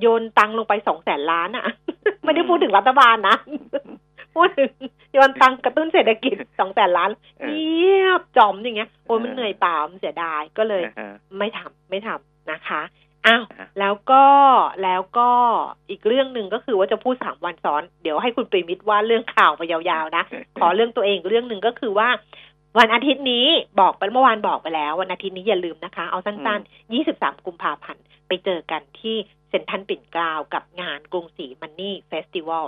[0.00, 1.64] โยนตังค์ลงไปสองแสนล้านอะ
[2.24, 3.36] ไม่ได้พูดถึงรัฐบาลนะ
[4.34, 4.70] พูดถึง
[5.12, 7.10] โยนตังค์กระตุ้นเศรษฐกิจสองแสนล้าน
[7.40, 12.82] เออเงียบจอมอย่างเงี้ยโอ้ยมันเหนื่อยเปล่ามันเสียดายก็เลยอ่าฮะไม่ทำไม่ทำนะคะ
[13.26, 14.24] อ้าวอะแล้วก็
[14.82, 15.30] แล้วก็
[15.90, 20.24] อีกเรื่องหนึ่งก็คือว่าจะพูดสามวันซ้อน เดี๋ยวให้คุณปรีมิตรว่าเรื่องข่าวไปยาวๆนะ
[20.58, 22.08] ขอเรื่องตัวเองอีกเรื่องหนึ่งก็คือว่า
[22.78, 23.46] วันอาทิตย์นี้
[23.80, 29.16] บอกไปเมื่อวานบอกไปแล้ว วันอาทิตย์นี้อย่าลืมนะคะ เอาสั้นๆ 23 กุมภาพันธ์ ไปเจอกันที่
[29.48, 32.64] เซ็นทรัลปิ่นเกล้ากับงานกรุงศรี Money Festival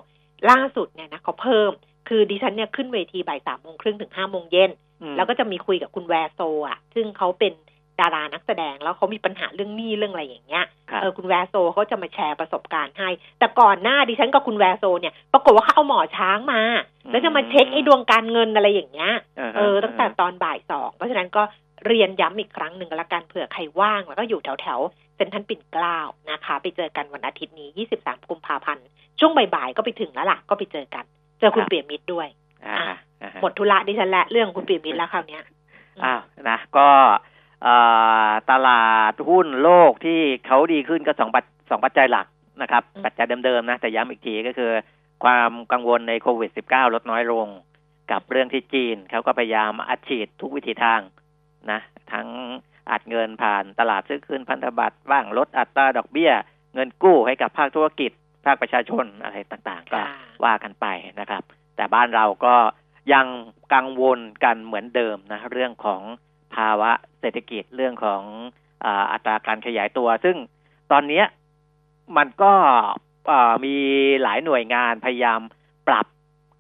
[0.51, 1.71] ล่าสุดเนี่ยนะเขาเพิ่ม
[2.09, 4.71] คือดิฉันเนี่ยขึ้นเวทีบ่ายสามโมงครึ่งถึงห้าโมงเย็น
[5.03, 7.53] อืมแล้วก็จะมีคุยกับคุณแวร์โซอะ ซึ่งเขาเป็น
[8.01, 16.63] ดารานักแสดงแล้วเขามีปัญหาเรื่องหนี้เรื่องอะไรอย่างเงี้ยครับเออคุณแวร์โซเขาจะมาแชร์ประสบการณ์ให้ แต่ก่อนหน้าดิฉันกับคุณแวร์โซเนี่ย ปรากฏว่าเขาเอาหมอช้างมา
[17.11, 21.43] แล้วจะมาเช็คไอ้ดวงการเงินอะไรอย่างเงี้ยอาฮะเออ ตั้งแต่ตอนบ่ายสอง เพราะฉะนั้นก็
[21.87, 25.99] เรียนย้ำอีกครั้งหนึ่งละกันเผื่อใครว่างแล้วก็อยู่แถวแถวๆ เซ็นทรัลปิ่นเกล้า
[26.31, 27.69] นะคะ ไปเจอกันวันอาทิตย์นี้
[27.99, 28.87] 23กุมภาพันธ์
[29.21, 31.05] ช่วงบ่ายๆก็ไปถึงแล้วล่ะ ก็ไปเจอกัน
[31.41, 32.29] เจอคุณเปียมิตรด้วย
[32.67, 32.77] อ่า
[33.23, 35.43] อ่าฮะหมดธุระดิฉันและเรื่องคุณเปียมิตรแล้วคราวเนี้ย
[36.05, 36.89] อ้าวนะก็
[37.63, 37.75] เอ่
[38.29, 42.27] อตลาดหุ้นโลกที่เขาดีขึ้นก็สองปัจสองปัจจัยหลัก
[42.63, 44.71] นะครับอืมปัจจัยเดิมๆนะ แต่ย้ำอีกทีก็คือ
[45.25, 47.47] ความกังวลในโควิด -19 ลดน้อยลง
[48.11, 51.01] กับเรื่องที่จีนเขาก็พยายามอัดฉีดทุกวิธีทาง
[51.71, 51.81] นะ
[52.13, 52.29] ทั้ง
[52.91, 56.33] อัดเงินผ่านตลาดซื้อคืนพันธบัตรบ้างลดอัตราดอกเบี้ย
[56.75, 58.11] เงินกู้ให้กับภาคธุรกิจ
[58.45, 60.09] ภาคประชาชนอะไรต่างๆ ก็ค่ะ
[60.45, 60.87] ว่ากันไป
[61.21, 61.43] นะครับ
[61.77, 62.55] แต่บ้านเราก็
[63.13, 63.27] ยัง
[63.75, 66.03] กังวลกันเหมือนเดิมนะเรื่องของ
[66.55, 68.23] ภาวะเศรษฐกิจเรื่องของ
[68.85, 70.37] อาอัตราการขยายตัว ซึ่ง
[70.93, 71.27] ตอนเนี้ย
[72.17, 72.53] มันก็
[73.31, 73.75] อ่ามี
[74.23, 75.41] หลายหน่วยงานพยายาม
[75.89, 76.07] ปรับ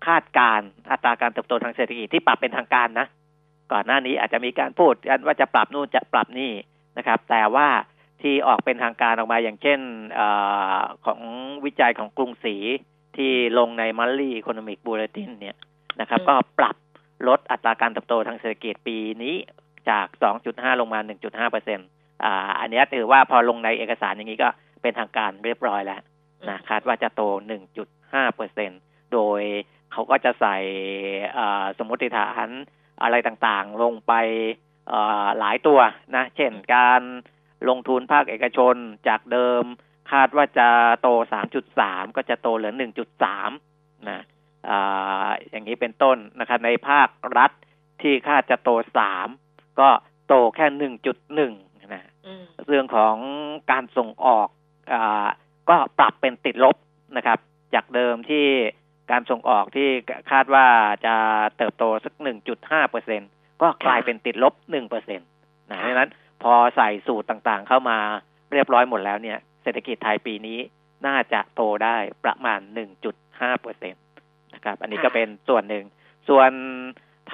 [0.07, 3.07] คาดการณ์อัตราการเติบโตทางเศรษฐกิจที่ปรับเป็นทางการนะ
[3.73, 6.53] ก่อนหน้านี้อาจจะมีการพูดกันว่าจะปรับนู่นจะปรับนี่
[6.99, 7.69] นะครับ แต่ว่า
[8.23, 9.81] ที่ออกเป็นทางการออกมาอย่างเช่น
[10.19, 11.21] อาของ
[11.65, 12.57] วิจัยของกรุงศรี
[13.17, 15.57] ที่ลงใน Monthly Economic Bulletin เนี่ย
[16.01, 16.77] นะครับอืมก็ปรับ
[17.29, 19.35] ลดอัตราการเติบโตทางเศรษฐกิจปีนี้
[19.91, 20.07] จาก
[20.45, 21.89] 2.5 ลงมา 1.5เปอร์เซ็นต์
[22.25, 24.49] อ่า อันเนี้ยถือว่าพอลงในเอกสารอย่างนี้ก็
[24.83, 26.01] เป็นทางการเรียบร้อยแล้ว
[26.49, 27.23] นะคาดว่าจะโต
[27.79, 28.71] 1.5เปอร์เซ็น
[29.13, 29.41] โดย
[29.93, 30.57] เขาก็จะใส่
[31.39, 32.51] อ่าสมมติฐาน
[33.03, 34.13] อะไรต่างๆ ลงไป
[34.93, 35.79] อ่าหลายตัว
[36.17, 37.03] นะ เช่นการ
[37.69, 38.75] ลงทุนภาคเอกชน
[39.09, 39.65] จากเดิม
[40.13, 40.69] คาดว่าจะ
[41.03, 41.09] โต
[41.63, 42.75] 3.3 ก็จะโตเหลือ
[43.41, 44.23] 1.3 นะ
[44.69, 47.51] อ่าอย่างนี้เป็นต้นนะครับในภาครัฐ
[48.03, 48.71] ที่คาดจะโต
[49.25, 49.89] 3 ก็
[50.29, 50.67] โตแค่
[51.51, 53.17] 1.1 นะอืมเรื่องของ
[53.71, 54.49] การส่งออก
[54.93, 55.27] อา
[55.69, 56.77] ก็ปรับเป็นติดลบ
[57.17, 57.39] นะครับ
[57.75, 58.47] จากเดิมที่
[59.11, 59.89] การส่งออกที่
[60.31, 60.67] คาดว่า
[61.07, 61.15] จะ
[61.57, 62.15] เติบโตสัก
[62.53, 63.21] 1.5เปอร์เซ็น
[63.63, 65.29] ก็กลายเป็นติดลบ1เปอร์เซ็นต์
[65.71, 66.11] นะเพราะฉะนั้น
[66.43, 67.99] พอใส่สูตรต่างๆเข้ามา
[68.53, 70.59] เรียบร้อยหมดแล้วเนี่ย เศรษฐกิจไทยปีนี้
[71.07, 72.61] น่าจะโตได้ประมาณ
[73.11, 73.99] 1.5เปอร์เซ็นต
[74.55, 75.85] นะครับ อันนี้ก็เป็นส่วนหนึ่ง
[76.29, 76.51] ส่วน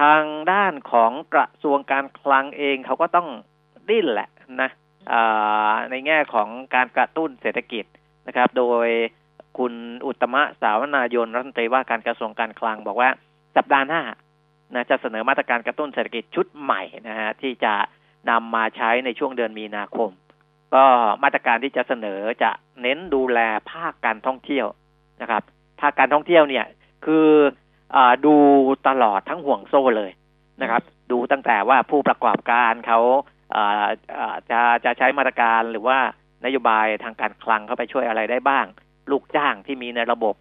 [0.00, 3.28] ทางด้านของกระทรวงการคลังเองเขาก็ต้อง
[3.88, 4.30] ดิ้นแหละ
[4.62, 4.70] นะ
[5.12, 7.84] อ่าในแง่ของการกระตุ้นเศรษฐกิจ
[8.26, 8.88] นะครับ โดย
[9.58, 9.74] คุณ
[10.06, 13.10] อุตมะสาวนายนรัฐมนตรีว่าการกระทรวงการคลังบอกว่า
[13.56, 14.02] สัปดาห์หน้า
[14.74, 17.74] นะจะเสนอมาตรการกระตุ้นเศรษฐกิจชุดใหม่นะฮะที่จะ
[18.30, 20.10] นำมาใช้ในช่วงเดือนมีนาคม
[20.74, 20.84] ก็
[21.22, 22.50] มาตรการที่จะเสนอจะ
[22.82, 23.38] เน้นดูแล
[23.70, 24.66] ภาคการท่องเที่ยว
[25.22, 25.42] นะครับ
[25.80, 26.66] ภาคการท่องเที่ยวเนี่ย
[27.06, 27.28] คือ
[27.94, 28.34] อาดู
[28.88, 30.12] ตลอดทั้งห่วงโซ่เลย
[30.62, 33.00] นะครับ ดูตั้งแต่ว่าผู้ประกอบการเขา
[33.54, 33.86] อ่า
[34.18, 35.98] อ่าจะจะใช้มาตรการหรือว่า
[36.44, 38.66] นโยบายทางการคลังเข้าไปช่วยอะไรได้บ้าง
[39.10, 40.34] ลูกจ้างที่มีในระบบ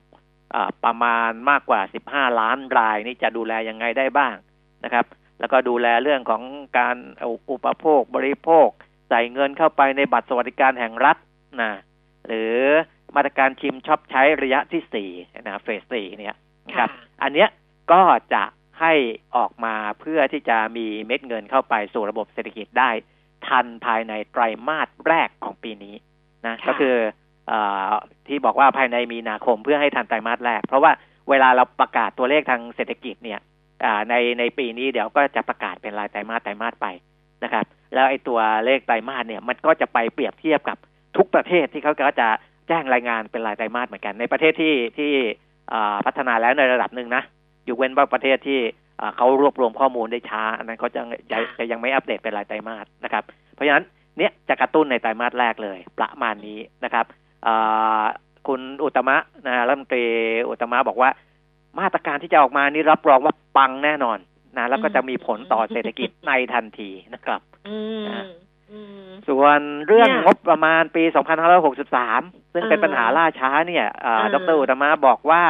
[0.55, 4.35] อ่าประมาณมากกว่า 15 ล้านรายนี่จะดูแลยังไงได้บ้าง
[4.83, 5.05] นะครับ
[5.39, 6.43] แล้วก็ดูแลเรื่องของ
[6.77, 6.97] การ
[7.27, 8.69] อุอุปโภคบริโภค
[9.09, 11.17] ใส่เงินเข้าไปในบัตรสวัสดิการแห่งรัฐ
[11.61, 11.71] นะ
[12.27, 12.57] หรือ
[13.15, 15.09] มาตรการชิมช็อปใช้ระยะที่สี่
[15.41, 16.35] นะเฟสสี่เนี่ย
[16.67, 17.49] นะครับค่ะอันเนี้ย
[17.91, 18.01] ก็
[18.33, 18.43] จะ
[18.81, 18.93] ให้
[19.35, 22.89] ออกมาเพื่อที่จะมีเม็ดเงินเข้าไปสู่ระบบเศรษฐกิจได้
[23.47, 25.95] ทันภายในไตรมาสแรกของปีนี้
[26.47, 27.20] นะค่ะก็คืออา
[28.27, 30.91] ที่บอกว่าภายในมีนาคมเพื่อให้ทันไตรมาสแรก เพราะว่า
[31.29, 33.39] เวลาเราประกาศตัวเลขทางเศรษฐกิจเนี่ย
[34.09, 36.87] ในในปีนี้เดี๋ยวก็จะประกาศเป็นรายไตรมาสไตรมาสไป
[37.43, 40.77] นะครับ แล้วไอ้ตัวเลขไตรมาสเนี่ยมันก็จะไปเปรียบเทียบกับ
[41.17, 42.27] ทุกประเทศที่เขาก็จะ
[42.67, 45.11] แจ้งรายงานเป็นรายไตรมาสเหมือนกัน ในประเทศที่ที่
[46.05, 47.23] พัฒนาแล้วในระดับหนึ่งนะ
[47.65, 48.59] อยู่เว้นว่าประเทศที่
[49.15, 51.01] เขารวบรวมข้อมูลได้ช้า อันนั้นเขาจะ
[51.57, 53.85] จะยังไม่อัปเดตเป็นรายไตรมาสนะครับ เพราะฉะนั้น
[54.17, 57.05] เนี่ยจะกระตุ้นในไตรมาสแรกเลยประมาณนี้นะครับ
[58.47, 60.05] คุณอุตตมะนะรัฐมนตรี
[60.49, 61.09] อุตตมะบอกว่า
[61.79, 64.17] มาตรการที่จะออกมานี่รับรองว่าปังแน่นอน
[64.57, 68.25] นะแล้วก็จะมีผลต่อเศรษฐกิจในทันทีนะครับอืมนะ
[68.71, 71.03] อืมส่วนเรื่องเนี่ยงบประมาณปี
[71.79, 75.43] 2563 ซึ่งเป็นเออปัญหาล่าช้าเนี่ยอ่าเออดรอุตตมะบอกว่า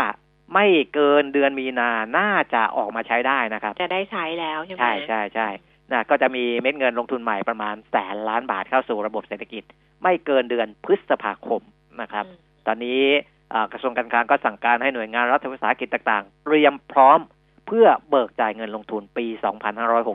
[0.53, 5.47] ไม่เกินเดือนมีนา น่าจะออกมาใช้ได้นะครับ จะได้ใช้แล้วใช่ไหม ใช่ใช่ใช่
[5.91, 9.63] นะก็จะมีเม็ดเงินลงทุนใหม่ประมาณแสนล้านบาทเข้าสู่ระบบเศรษฐกิจ
[10.03, 11.61] ไม่เกินเดือนพฤษภาคม
[12.01, 13.01] นะครับอืมตอนนี้
[13.53, 17.19] อ่ากระทรวงการคลังก็สั่งการให้หน่วยงานรัฐวิสาหกิจต่างๆ เตรียมพร้อม
[17.71, 19.25] พื่อเบิกจ่ายเงินลงทุนปี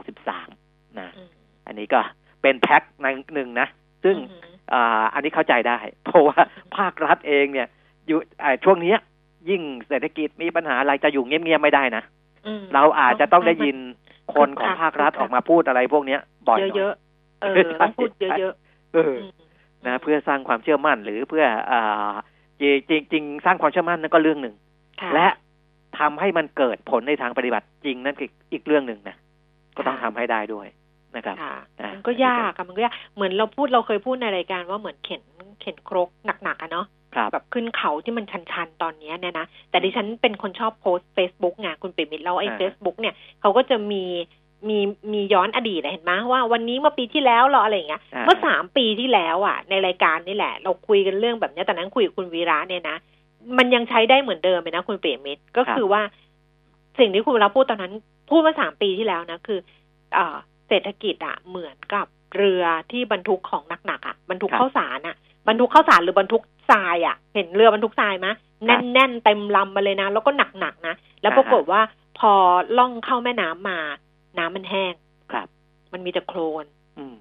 [0.04, 1.28] 2563 นะอืม
[1.66, 2.00] อันนี้ก็
[2.42, 3.68] เป็นแพ็คในหนึ่งนะ
[4.04, 6.38] ซึ่งอืมอ่าอันนี้เข้าใจได้ เพราะว่า
[6.76, 7.68] ภาครัฐเองเนี่ย
[8.06, 8.98] อยู่อ่าช่วงเนี้ย
[9.50, 12.02] ยิ่งเศรษฐกิจมีปัญหาอะไรจะอยู่เงียบๆไม่ได้นะ
[12.46, 13.76] อืมเราอาจจะต้องได้ยิน
[14.34, 18.54] คนของคึกคักภาครัฐคึกคักออกมาพูดอะไรพวกเนี้ยบ่อยหน่อยเยอะๆเออใช่ต้องพูดเยอะ
[18.94, 19.45] เออๆอืม
[19.88, 22.12] นะเพื่อสร้างความเชื่อมั่น หรือเพื่ออ่า
[22.88, 24.54] จริงจริงๆสร้างความเชื่อมั่นนั่นก็เรื่องหนึ่ง
[25.00, 25.26] ค่และ
[25.98, 29.16] ทำให้มันเกิดผลในทางปฏิบัติจริงนั่นคืออีกเรื่องหนึ่งนะ
[29.76, 30.66] ก็ต้องทำให้ได้ด้วย
[31.16, 35.22] นะครับค่ะอะมันก็ยากอะมันก็ยากเหมือนเราพูดเราเคยพูดในรายการว่าเหมือนเข็น
[35.60, 36.08] เข็นครก
[36.44, 44.04] หนักๆอะเนาะครับแบบขึ้นเขาที่มันชันๆ ตอนเนี้ยเนี่ยนะ แต่ดิฉันเป็นคนชอบโพสต์ Facebook ไงคุณปิ่มมิตรแล้วไอ้อ่า Facebook เนี่ยเขาก็จะมี
[44.68, 44.78] มี
[45.12, 52.96] มีย้อนอดีตอะเห็นไหมว่าวันนี้เมื่อปีที่แล้วเราอะไรอย่างเงี้ยอ่าเมื่อสามปีที่แล้วอะ ในรายการนี่แหละ เราคุยกันเรื่องแบบเนี้ยตอนนั้นคุยกับคุณวีระเนี่ยนะ
[53.58, 56.02] มันยังใช้ได้เหมือนเดิมเลยนะคุณเปรมมิตรก็คือว่า
[56.98, 57.92] สิ่งที่คุณวีระพูดตอนนั้น
[58.30, 59.58] พูดมาสามปีที่แล้วนะคือ
[60.14, 60.36] เอ่อ
[60.68, 65.16] เศรษฐกิจอะเหมือนกับเรือที่บรรทุกของหนักๆอะบรรทุกครับข้าวสารอะ
[65.48, 68.28] บรรทุกข้าวสารหรือบรรทุกทรายอะ เห็นเรือบรรทุกทรายไหม
[68.66, 71.80] แน่นๆเต็มลำมาเลยนะ แล้วก็หนักๆนะแล้วปรากฏว่า
[72.18, 72.32] พอ
[72.78, 73.78] ล่องเข้าแม่น้ำมา
[74.38, 74.94] น้ำมันแห้ง
[75.32, 75.46] ครับ
[75.92, 76.64] มันมีแต่โคลน
[76.98, 77.14] อืม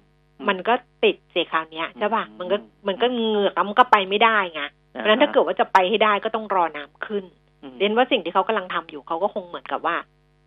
[0.48, 0.74] มันก็
[1.04, 2.56] ติดเสียคราวเนี้ยใช่ป่ะอืมมันก็
[2.88, 7.24] มันก็เหงือกแล้วมันก็ไปไม่ได้ไงเพราะฉะนั้นถ้าเกิดว่าจะไปให้ได้ก็ต้องรอน้ำขึ้น
[7.62, 9.96] อืมเรียนว่าสิ่งที่เขากำลังทำอยู่เขาก็คงเหมือนกับว่า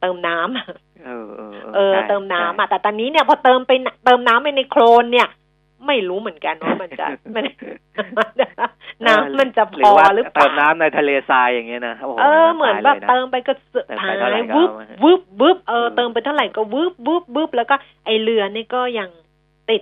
[0.01, 3.71] เติมน้ำเออเออเออใช่เติมน้ำใช่อะแต่ตอนนี้เนี่ยพอเติมไป
[4.05, 5.27] เติมน้ำไปในโคลนเนี่ย
[5.87, 7.45] ไม่รู้เหมือนกันว่ามันจะมัน
[9.05, 19.09] น้ำมันจะพหรืออว่าหรือเปเติล่ามน้ำในทะเลทรายอย่างเงี้ยนะโอ้โหเออเหมือนแบบตายลยะเติมไปก็สุดเติมท้าไปเท่าไหร่ยก็วึบเอามาวึบวึบเออเออเติมไปเท่าไหร่ก็วึบวึบวึบแล้วก็ไอเรือนี่ก็ยัง
[19.69, 19.81] ติด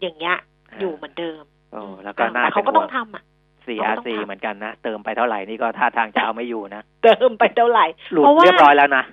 [0.00, 0.36] อย่างเงี้ย
[0.80, 3.22] อยู่เหมือนเดิมโอ้แล้วก็น่าแต่เขาก็ป็นห่วต้องทำอะ
[3.66, 9.04] สี่เขาอาก็ต้องซีทำเหมือนกันนะ เติมไปเท่าไหร่นี่ก็ท่าทางจะเอาไม่อยู่นะ เติมไปเท่าไหร่หลุดเพราะว่าเรียบร้อยแล้วนะ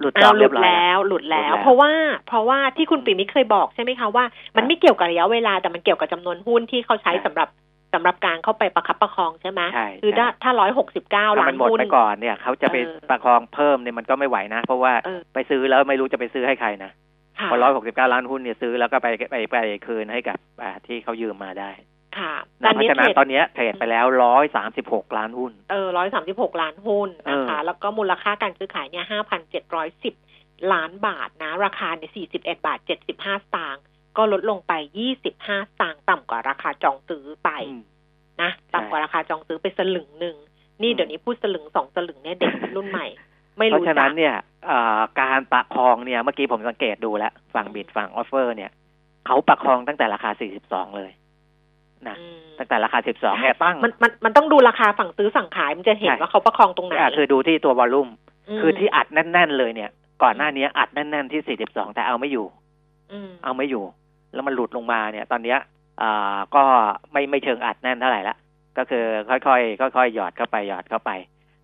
[0.00, 1.92] หลุดจอเอามหเรีลุยดบร้อยแล้วหลุดแล้วหลุดแล้ว เพราะว่า
[2.28, 4.24] เพราะว่าที่คุณปิ่มมิตรเคยบอกใช่ไหมคะว่า
[4.56, 7.48] มันไม่เกี่ยวกับระยะเวลาแต่มันเกี่ยวกับจำนวนหุ้นที่เขาใช้สำหรับ
[7.94, 16.90] สำหรับการเข้าไปประคับประคองใช่ไหมใช่คือถ้าใช่ถ้าร้อยหกสิบเก้าถ้าล้ามันนหมดหุ้นไปก่อนเนี่ยเขาจะไปเออประคองเพิ่มเนี่ยมันก็ไม่ไหวนะ เพราะว่าเออไปซื้อแล้วไม่รู้จะไปซื้อให้ใครนะ
[17.38, 19.56] ค่ะพอร้อยหกสิบเก้าล้านหุ้นเนี่ยซื้อแล้วก็ไปไปไป
[19.86, 21.70] คืนให้กับอ่าที่เขายืมมาได้
[22.20, 30.14] ค่ะนะเพราะฉะนั้นเทรดตอนเนี้ยเทรดไปแล้วร้อยสามสิบหกล้านหุ้น เออร้อยสามสิบหกล้านหุ้นนะคะเออแล้วก็มูลค่าการซื้อขายเนี่ยห้าพันเจ็ดร้อยสิบ
[30.72, 33.82] ล้านบาทนะ ราคาเนี่ยสี่สิบเอ็ดบาทเจ็ดสิบห้าสตางค์
[34.16, 37.82] ก็ลดลงไปยี่สิบห้าสตางค์ต่ำกว่าราคาจองซื้อไปอืม
[38.42, 40.36] นะต่ำกว่าราคาจองซื้อไปสลึงหนึ่ง
[40.82, 43.06] นี่อืมเดี๋ยวนี้พูดสลึงสองสลึงเนี่ยเด็กรุ่นใหม่
[43.56, 44.34] ไม่รู้จักเพราะฉะนั้นเนี่ย
[44.66, 48.70] เอ่อการประคองเนี่ยเมื่อกี้ผมสังเกตดูแล้ว ฝั่ง bid ฝั่ง offer เนี่ย
[49.26, 50.30] เขาประคองตั้งแต่ราคา
[50.64, 51.10] 42 เลย
[52.08, 58.08] นะอืมตั้งแต่ราคา 12เนี่ยตั้งมันมันมันต้องดูราคาฝั่งซื้อฝั่งขายมันจะเห็นใช่ว่าเขาประคองตรงไหนอะคือดูที่ตัว volume
[58.56, 59.90] มคือที่อัดแน่น ๆ เลยเนี่ย
[60.22, 62.46] ก่อนหน้านี้อัดแน่น ๆ ที่ 42 แต่เอาไม่อยู่
[63.12, 63.84] อืมเอาไม่อยู่
[64.34, 65.58] แล้วมันหลุดลงมาเนี่ย ตอนเนี้ย
[66.00, 66.62] อ่าก็
[67.12, 68.36] ไม่ไม่เชิงอัดแน่นเท่าไหร่ละ
[68.78, 71.10] ก็คือค่อยๆค่อยๆหยอดเข้าไปหยอดเข้าไป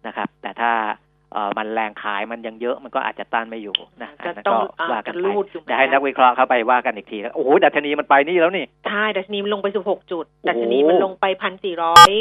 [0.07, 1.12] นะครับ แต่ถ้าเอ่อ
[1.59, 12.13] มันแรงขายมันยังเยอะมันก็อาจจะต้านไม่อยู่นะจะนนั้นต้องก็อ่าว่ากัจะนไปรูดอยู่เดี๋ยวให้นักวิเคราะห์เข้าไปว่ากันอีกทีโอ้โหดัชนีมันไปนี่แล้วนี่ใช่ดัชนีมันลงไปสิบหกจุดโอ้โหดัชนีมันลงไปพันสี่ร้อย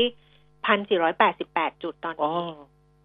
[0.65, 2.49] พันสี่ร้อยแปดสิบแปดจุดอ๋อตอนนี้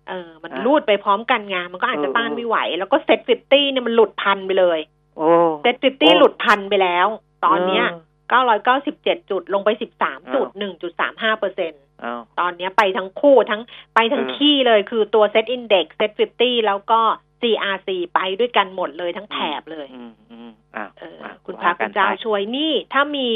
[0.08, 4.78] เออ มันอะรูดไปพร้อมกันไงมันก็อาจจะเออต้านไม่ไหว แล้วก็ SET fifty เนี่ยมันหลุดพันไปเลย
[5.16, 5.28] โอ้
[5.62, 7.06] SET fifty โอ้หลุดพันไปแล้ว
[7.44, 7.84] ตอนเนี้ย
[8.28, 13.62] เก้าร้อยเก้าสิบเจ็ดจุดลงไปสิบสามจุดอ้าวหนึ่งจุดสามห้าเปอร์เซ็นต์เอาตอนเนี้ยไปทั้งคู่ทั้ง
[13.94, 17.00] ไปทั้งเออที่เลยคือตัว SET Index SET fifty แล้วก็
[17.42, 23.28] CRC ไปด้วยกันหมดเลยทั้งแถบเลยอืมอืมอ้าวเอออะว่าคุณพระคุณเจ้าไปช่วยนี่ถ้ามี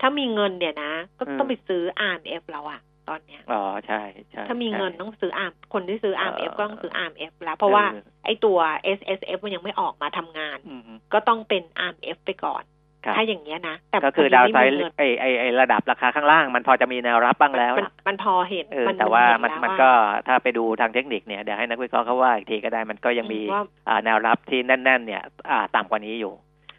[0.00, 4.00] ถ้ามีเงินเนี่ยนะ ก็อืมต้องไปซื้อ RMF แล้วอะตอนเนี้ยอ๋อใช่
[4.30, 8.58] ใช่ถ้ามีเงินใช่ต้องซื้อ ARM คนที่ซื้อ RMF เออก็ต้องซื้อ RMF แล้ว เพราะว่าเออไอ้ตัว
[8.98, 12.77] SSF มันยังไม่ออกมาทำงานอืมอืมก็ต้องเป็น RMF ไปก่อนครับ
[13.16, 19.90] ถ้าอย่างเงี้ยนะแต่ก็คือพดาวไม่ไซมีด์เงินไอไอไอระดับราคาข้างล่าง มันพอจะมีแนวรับบ้างแล้ว มันล่ะมันพอเห็นเออมันแต่ว่าเห็มันแล้วมันว่าก็
[20.28, 26.32] ถ้าไปดูทางเทคนิคเนี่ยเดี๋ยวให้นักวิเคราะห์เขาว่าอีกทีก็ได้มันก็ยังมีว่าอ่าแนวรับที่แน่น ๆ เนี่ยอ่าต่ำกว่านี้อยู่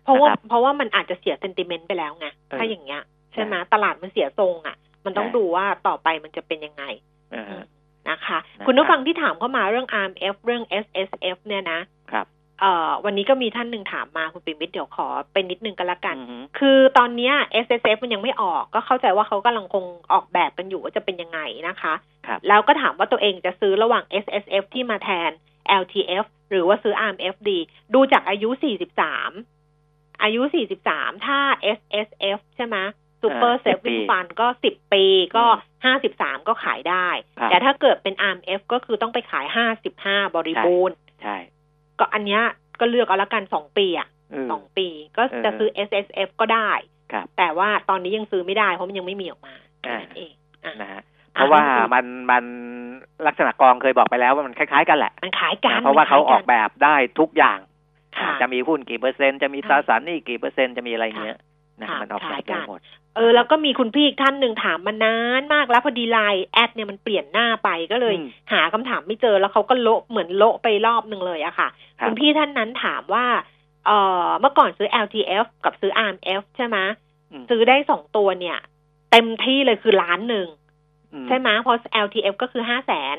[0.03, 3.01] เพราะว่านะครับเพราะว่ามันอาจจะเสียเซนติเมนต์ไปแล้วไงเออถ้าอย่างเงี้ย
[3.33, 6.83] ใช่ไหมใช่ตลาดมันเสียทรงอะ มันต้องใช่ดูว่าต่อไปมันจะเป็นยังไง
[7.31, 7.63] เอออืม
[8.09, 11.79] นะคะนะครับคุณผู้ฟังที่ถามเข้ามาเรื่อง RMF เรื่อง SSF เนี่ยนะ
[12.11, 12.25] ครับ
[12.59, 17.33] เอ่อวันนี้ก็มีท่านหนึ่งถามมาคุณปิ่มมิตรเดี๋ยวขอเป็นนิดนึงกันละกันอือฮึคือตอนเนี้ย
[17.65, 21.93] SSF มันยังไม่ออก ก็เข้าใจว่าเขากำลังคงออกแบบกันอยู่ว่าจะเป็นยังไงนะคะ
[22.27, 25.31] ครับแล้วก็ถามว่าตัวเองจะซื้อระหว่าง SSF ที่มาแทน
[25.81, 27.59] LTF หรือว่าซื้อ RMF ดี
[27.93, 28.49] ดูจากอายุ
[29.19, 30.41] 43 อายุ
[30.83, 31.39] 43 ถ้า
[31.77, 32.77] SSF ใช่ไหม
[33.21, 35.45] Super อ่า10 Saving ปี Fund ก็10ปีก็
[35.83, 35.97] อืม
[36.39, 39.45] 53ก็ขายได้ครับแต่ถ้าเกิดเป็น RMF ก็คือต้องไปขาย
[39.91, 41.37] 55บริบูรณ์ใช่
[41.99, 42.41] ก็อันเนี้ย
[42.79, 46.71] ก็เลือกเอาละกันสองปีอะเออสองปีก็จะซื้อ S S F ก็ได้
[47.11, 50.33] ครับแต่ว่าตอนนี้ยังซื้อไม่ได้ เพราะมันยังไม่มีออกมาแค่อ่านั้นเอง
[50.65, 51.01] อะนะฮะ
[51.33, 52.43] เพราะว่ามันมัน
[53.27, 57.59] ลักษณะกองเคยบอกไปแล้วว่ามันคล้ายๆกันแหละ มันขายกันนะเพราะว่าเขาออกแบบได้ทุกอย่าง
[58.17, 61.37] ค่ะจะมีหุ้นกี่เปอร์เซ็นต์จะมีตราค่ะสารหนี้กี่เปอร์เซ็นต์จะมีอะไรเงี้ย
[61.81, 62.81] นะค่ะมันออกแบบขายกัได้นหมด
[63.15, 71.67] เออแล้วก็มีคุณพี่อีกท่านหนึ่งถามมานานมากแล้วพอดีไลน์แอดเนี่ยมันเปลี่ยนหน้าไปก็เลยอืมหาคำถามไม่เจอแล้วเขาก็โละเหมือนโละไปรอบหนึ่งเลยอะค่ะ
[71.99, 73.25] ครับคุณพี่ท่านนั้นถามว่า
[73.85, 73.91] เอ
[74.25, 76.77] อเมื่อก่อนซื้อ LTF กับซื้อ RMF ใช่ไหม
[77.31, 78.57] อืมซื้อได้สองตัวเนี่ย
[79.11, 80.47] เต็มที่เลยคือล้านหนึ่ง
[81.13, 83.17] อืมใช่ไหมเพราะ LTF ก็คือห้าแสน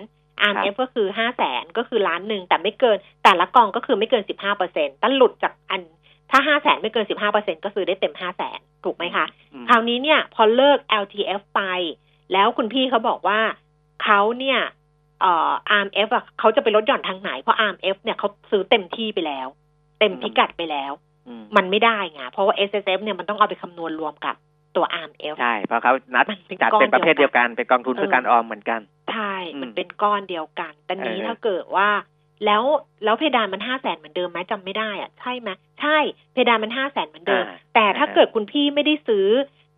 [0.51, 5.83] RMF ก็คือห้าแสนก็คือล้านหนึ่งแต่ไม่เกิน แต่ละกองก็คือไม่เกินสิบห้าเปอร์เซ็นต์ถ้าหลุดจากอัน
[6.31, 11.63] ถ้าห้าแสนไม่เกินสิบห้าเปอร์เซ็นก็ซื้อได้เต็มห้าแสนถูกไหมคะอืมคราวนี้เนี่ย พอเลิก LTF ไป
[12.33, 13.41] แล้วคุณพี่เขาบอกว่า
[14.05, 14.61] เขาเนี่ย
[15.21, 19.49] เอ่อ RMF อะเขาจะไปลดหย่อนทางไหน เพราะ RMF เนี่ยเขาซื้อเต็มที่ไปแล้ว
[20.01, 20.93] เต็มพิกัดไปแล้ว
[21.29, 24.35] อืมมันไม่ได้ไงเพราะว่า S S F เนี่ยมันต้องเอาไปคำนวณรวมกับ
[24.77, 28.81] ตัว RMF ใช่ เพราะเขานัดมันเป็นจัดก้อนเป็นประเภทเดีเดียยววกักันนเป็นกองทุนเพื่อการออมเหมือนกัน
[29.13, 31.89] ใช่อืมมันเป็นก้อนเดียวกันแต่นี้เออถ้าเกิดว่า
[32.45, 32.63] แล้ว
[33.05, 35.49] แล้วเพดานมันห้าแสนเหมือนเดิมไหมจำไม่ได้อะใช่ไหม
[35.81, 35.99] ใช่
[36.33, 39.27] เพดานมันห้าแสนเหมือนเดิมอ่าแต่ถ้าอ่าเกิดคุณพี่ไม่ได้ซื้อ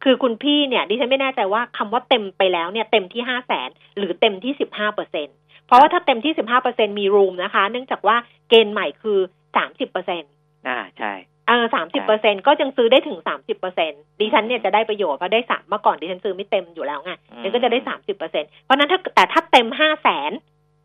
[0.05, 5.29] คือคุณพี่เนี่ยดิฉันไม่แน่ใจว่าคำว่าเต็มไปแล้วเนี่ยเต็มที่ห้าแสนหรือเต็มที่สิบห้าเปอร์เซ็น
[5.66, 8.16] เพราะว่าถ้าเต็มที่สิบห้าเปอร์เซ็นมีรูมนะคะ เนื่องจากว่า
[8.48, 9.18] เกณฑ์ใหม่คือ
[9.57, 10.22] สามสิบเปอร์เซ็น
[10.68, 11.12] อ่าใช่
[11.48, 20.33] เออสามสิบเปอร์เซ็นก็ยังซื้อได้ถึงสามสิบเปอร์เซ็นดิฉันเนี่ยจะได้ประโยชน์เพราะได้สามเมื่อก่อนดิฉันซื้อไม่เต็มอยู่แล้วไงอืมดิฉันก็จะได้สามสิบเปอร์เซ็นเพราะฉะนั้นถ้าแต่ถ้าเต็มห้าแสน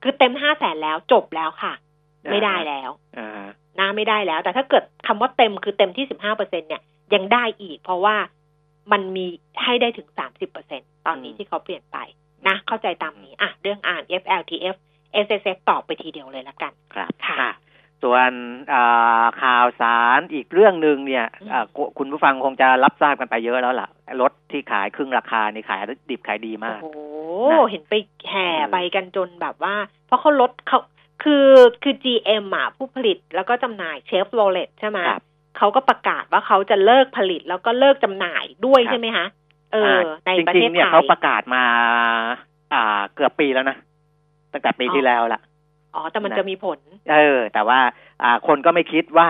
[0.02, 1.74] คือเต็มห้าแสนแล้วจบแล้วค่ะ
[2.32, 6.82] ไม่ได้แล้วอ่าฮะนะไม่ได้แล้ว แต่ถ้าเกิดคำว่าเต็มคือเต็มที่สิบห้าเปอร์เซ็นเนี่ย
[7.14, 8.16] ยังได้อีก เพราะว่า
[8.92, 9.26] มันมี
[9.64, 11.98] ให้ได้ถึงสามสิบเปอร์เซ็นตอนนี้ที่เขาเปลี่ยนไป
[12.48, 14.76] นะ เข้าใจตามนี้อะเรื่องอ่าน FLTF
[15.26, 17.52] SSF ตอบไปทีเดียวเลยละกันครับค่ะอะ
[18.04, 18.32] ส่วน
[18.74, 23.90] อ่าข่าวสารอีกเรื่องหนึ่งเนี่ยอืมอ่าคุคุณผู้ฟังคงจะรับทราบกันไปเยอะแล้วล่ะ
[24.22, 27.17] รถที่ขายครึ่งราคานี่ขายดิบขายดีมากโอ้โหนะ
[27.70, 27.94] เห็นไป
[28.30, 29.76] แห่เออไปกันจนแบบว่า
[30.08, 30.80] เพราะเขาลดเขา
[31.24, 31.48] คือ
[31.84, 35.24] คือ GM อะผู้ผลิตแล้วก็จำหน่ายเชฟโรเลตใช่ไหมครับ
[35.58, 39.26] เขาก็ประกาศว่าเขาจะเลิกผลิตแล้วก็เลิกจำหน่ายด้วยครับใช่ไหมคะ
[39.74, 41.64] เออ ในจประริเทงศๆเนี่ยไทยเขาประกาศมา
[42.74, 43.78] อ่า เกือบปีแล้วนะ
[44.54, 45.42] ตั้งแต่ปีอ๋อที่แล้วละ
[45.96, 46.80] อ๋อ แต่มันนะจะมีผล
[47.12, 47.80] เออ แต่ว่า
[48.24, 49.30] อ่า คนก็ไม่คิดว่า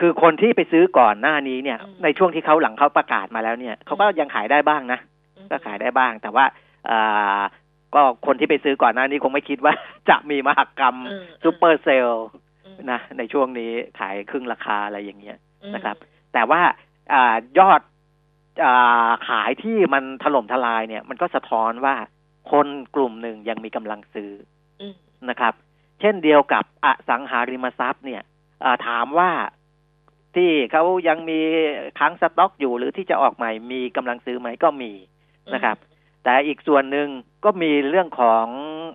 [0.00, 5.00] คือคนที่ไปซื้อก่อนหน้านี้เนี่ยอืมในช่วงที่เขาหลังเขาประกาศมาแล้วเนี่ยเขาก็ยังขายได้บ้างนะ
[5.50, 6.44] ก็ขายได้บ้าง แต่ว่า
[6.90, 7.40] อ่า
[7.94, 9.74] ก็คนที่ไปซื้อก่อนหน้านี้คงไม่คิดว่า
[10.08, 12.26] จะมีมหกรรมอืมซูเปอร์เซลล์
[12.64, 15.96] อืมนะในช่วงนี้ขายครึ่งราคาอะไรอย่างเงี้ยอืมนะครับ
[16.32, 16.60] แต่ว่า
[17.12, 17.80] อายอด
[18.64, 21.94] อาขายที่มันถล่มทลายเนี่ย มันก็สะท้อนว่า
[22.50, 24.30] คนกลุ่มหนึ่งยังมีกำลังซื้อ
[24.80, 24.94] อืม
[25.30, 25.54] นะครับ
[26.00, 28.22] เช่นเดียวกับอสังหาริมทรัพย์เนี่ย
[28.64, 29.30] อ่าถามว่า
[30.36, 31.40] ที่เขายังมี
[31.98, 34.92] ค้างสต็อกอยู่หรือที่จะออกใหม่มีกำลังซื้อไหมก็มี
[35.54, 35.76] นะครับ
[36.26, 37.08] แต่อีกส่วนหนึ่ง
[37.44, 38.46] ก็มีเรื่องของ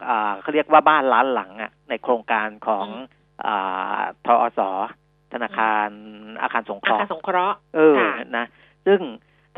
[0.07, 2.87] อาเขาเรียกว่าบ้านล้านหลังอะในโครงการของ
[3.45, 4.59] อาทอส
[5.33, 5.89] ธนาคาร
[6.41, 8.45] อาคารสงเคอาราะคารห์สงเคราะห์เออค่ะนะ
[8.85, 8.99] ซึ่ง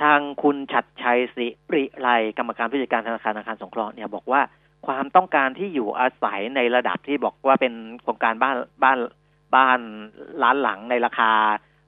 [0.01, 2.07] ทางคุณชัดชัยสิริไล
[2.37, 4.41] กรรมการผู้จัดการธนาคารอาคารสงเคราะห์เนี่ยบอกว่า
[4.87, 8.97] ความต้องการที่อยู่อาศัยในระดับที่บอกว่าเป็นโครงการบ้านบ้าน
[9.55, 9.79] บ้าน
[10.43, 11.31] ล้านหลังในราคา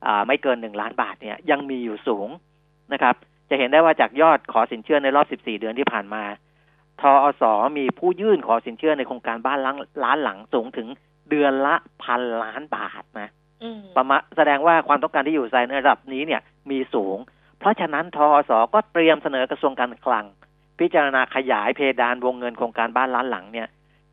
[0.05, 2.29] อ่าไม่เกินหนึ่งล้านบาทเนี่ยยังมีอยู่สูง
[2.93, 3.15] นะครับ
[3.49, 6.23] จะเห็นได้ว่าจากยอดขอสินเชื่อในรอบ 14 เดือนที่ผ่านมา
[7.01, 7.43] ทอส
[7.77, 10.87] มีผู้ยื่นขอสินเชื่อในโครงการบ้านล้านล้านหลังสูงถึง
[11.29, 13.29] เดือนละพันล้านบาทนะ
[13.63, 17.17] อืมประมาณแสดงว่าความต้องการที่อยู่อาศัยในระดับนี้เนี่ยมีสูง
[17.59, 20.25] เพราะฉะนั้นทอสก็เตรียมเสนอกระทรวงการคลัง
[20.79, 23.67] พิจารณาขยายเพดานวงเงินโครงการบ้านล้านหลังเนี่ย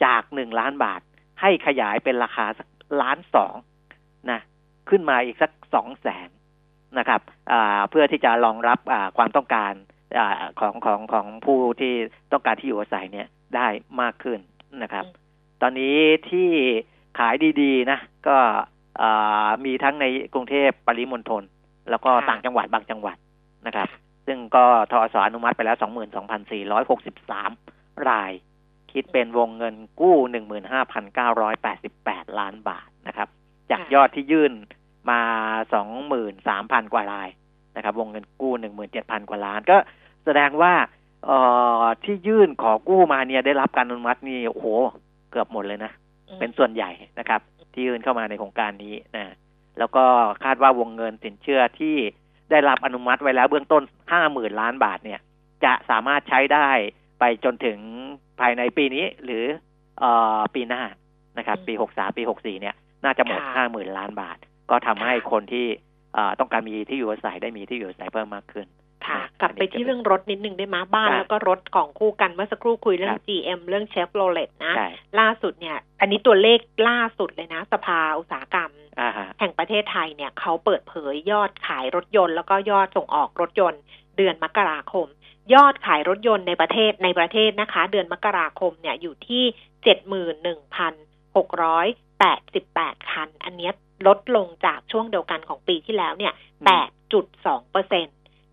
[0.04, 1.00] จากหนึ่งล้านบาท
[1.40, 2.68] ให้ขยายเป็นราคาสัก
[3.00, 3.54] ล้านสอง
[4.30, 4.40] นะ
[4.88, 6.28] ขึ้นมาอีกสักสองแสน
[6.98, 7.20] นะครับ
[7.52, 9.72] อ่าเพื่อที่จะรองรับอ่าความต้องการ
[10.18, 10.26] อา
[10.60, 11.92] ของของของผู้ที่
[12.32, 13.66] ต้องการที่อยู่อาศัยเนี่ยได้
[14.00, 14.38] มากขึ้น
[14.82, 15.04] นะครับ
[15.62, 15.96] ตอนนี้
[16.30, 16.50] ที่
[17.18, 18.36] ขายดีๆนะก็
[19.02, 21.42] อ่ามีทั้งในกรุงเทพปริมณฑล
[21.90, 23.16] แล้วก็ค่ะต่างจังหวัดบางจังหวัด
[23.66, 23.88] นะครับ
[24.26, 25.76] ซึ่งก็ทอสอนุมัติไปแล้ว
[26.72, 28.32] 22,463 ราย
[28.92, 30.16] คิดเป็นวงเงินกู้
[31.46, 33.28] 15,988 ล้านบาทนะครับ
[33.70, 34.52] จากค่ะยอดที่ยื่น
[35.10, 35.20] มา
[35.86, 37.28] 23,000กว่าราย
[37.76, 38.52] นะครับ วงเงินกู้
[38.90, 39.76] 17,000กว่าล้าน ก็
[40.24, 40.72] แสดงว่า
[41.26, 41.38] เอ่
[41.82, 44.66] อที่ยื่นขอกู้มาเนี่ยได้รับการอนุมัตินี่โอ้โห
[45.30, 45.92] เกือบหมดเลยนะ
[46.28, 47.40] อืมเป็นส่วนใหญ่นะครับ
[47.72, 49.34] ที่ยื่นเข้ามาในโครงการนี้นะ
[49.78, 50.04] แล้วก็
[50.44, 51.96] คาดว่าวงเงินสินเชื่อที่
[52.50, 55.20] ได้รับอนุมัติไว้แล้วเบื้องต้นห้าหมื่นล้านบาทเนี่ย
[55.64, 56.68] จะสามารถใช้ได้
[57.20, 57.78] ไปจนถึง
[58.40, 59.44] ภายในปีนี้ หรือ
[59.98, 60.82] เอ่อปีหน้า
[61.38, 64.36] นะครับ ปีหกสามปีหกสี่เนี่ย น่าจะหมดค่ะห้าหมื่นล้านบาท
[64.70, 65.66] ก็ทำให้คนที่
[66.16, 68.66] อ่าต้องการมีที่อยู่อาศัยได้มีที่อยู่อาศัยเพิ่มมากขึ้น
[69.06, 74.88] ค่ะอะกลับไปที่เรื่องรถนิดนึงได้ไหมยบ้านครับแล้วก็รถของคู่กันเมื่อสักครู่คุยเรื่อคงรับ GM เรื่องเชฟโรเลตนะใช่
[75.20, 78.70] ล่าสุดเนี่ย อันนี้ตัวเลขล่าสุดเลยนะ สภาอุตสาหกรรม
[79.00, 83.80] อ่าฮะแห่งประเทศไทยเนี่ยเขาเปิดเผยยอดขายรถยนต์ แล้วก็ยอดส่งออกรถยนต์
[84.16, 85.06] เดือนมกราคม
[85.54, 89.44] ยอดขายรถยนต์ในประเทศในประเทศนะคะ เดือนมกราคมเนี่ยอยู่ที่
[89.84, 90.94] เจ็ดหมื่นหนึ่งพัน
[91.36, 91.86] หกร้อย
[92.20, 93.72] แปดสิบแปดคัน อันเนี้ย
[94.06, 96.32] ลดลงจากช่วงเดียวกันของปีที่แล้วเนี่ย
[96.66, 98.06] แปดจุดสองเปอร์เซ็น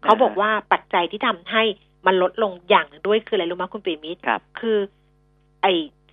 [0.03, 1.63] เขาบอกว่าปัจจัยที่ทำให้
[2.05, 4.77] มันลดลงอย่างหนึ่งด้วยคืออะไรรู้ไหมคุณปีมิตรครับคือ
[5.61, 5.67] ไอ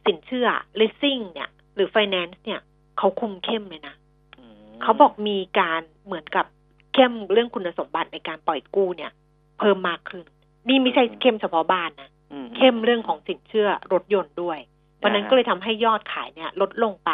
[0.05, 0.49] สินเชื่อ
[0.81, 2.61] leasing เนี่ย หรือ finance เนี่ย
[2.99, 3.95] เขาคุมเข้มเลยนะ
[4.39, 6.47] อืมเขาบอกมีการเหมือนกับ
[6.95, 9.13] เข้มเรื่องคุณสมบัติในการปล่อยกู้เนี่ย
[9.59, 10.25] เพิ่มมากขึ้น
[10.69, 14.59] นี่ไม่ใช่เข้มเฉพาะบ้านนะอืเข้มเรื่องของสินเชื่อรถยนต์ด้วย
[15.03, 17.11] วันนั้นอ่าก็เลยทำให้ยอดขายเนี่ย ลดลงไป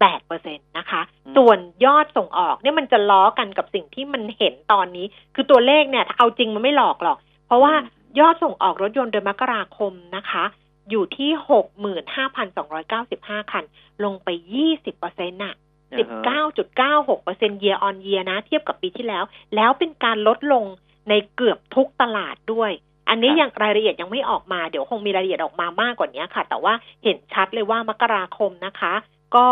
[0.00, 7.74] แปดเปอร์เซ็นตนะคะอืมส่วนยอดส่งออกเนี่ยมันจะล้อกันกับสิ่งที่มันเห็นตอนนี้ คือตัวเลขเนี่ยถ้าเอาจริงมันไม่หลอกหรอก เพราะว่า
[8.20, 10.44] ยอดส่งออกรถยนต์เดือนมกราคมนะคะ
[10.90, 13.64] อยู่ที่หกหมื่นห้าพันสองร้อยเก้าสิบห้าคัน
[14.04, 15.54] ลงไปยี่สิบเปอร์เซ็นต์น่ะ
[15.92, 19.24] อืสิอบฮึเก้าจุดเก้าหกเปอร์เซ็น year on year นะ เทียบกับปีที่แล้ว
[19.56, 20.64] แล้วเป็นการลดลง
[21.08, 22.70] ในเกือบทุกตลาดด้วย
[23.08, 28.94] อันนี้ครับยังรายละเอียดยังไม่ออกมา เดี๋ยวคงมีรายละเอียดออกมามากกว่านี้ค่ะ แต่ว่าเห็นชัดเลยว่ามกราคมนะคะ
[29.36, 29.46] ก็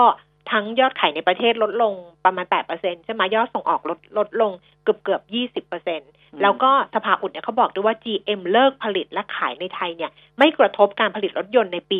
[0.50, 1.92] ทั้งยอดขายในประเทศลดลง
[2.24, 4.52] ประมาณแปดเปอร์เซ็นใช่ไหมยอดส่งออกลดลดลง
[4.83, 6.00] เกือบเกือบยี่สิบเปอร์เซ็น
[6.33, 11.98] อืมแล้วก็สภาอุดเนี่ยเขาบอกด้วยว่า GM เลิกผลิตและขายในไทยเนี่ย ไม่กระทบการผลิตรถยนต์ในปี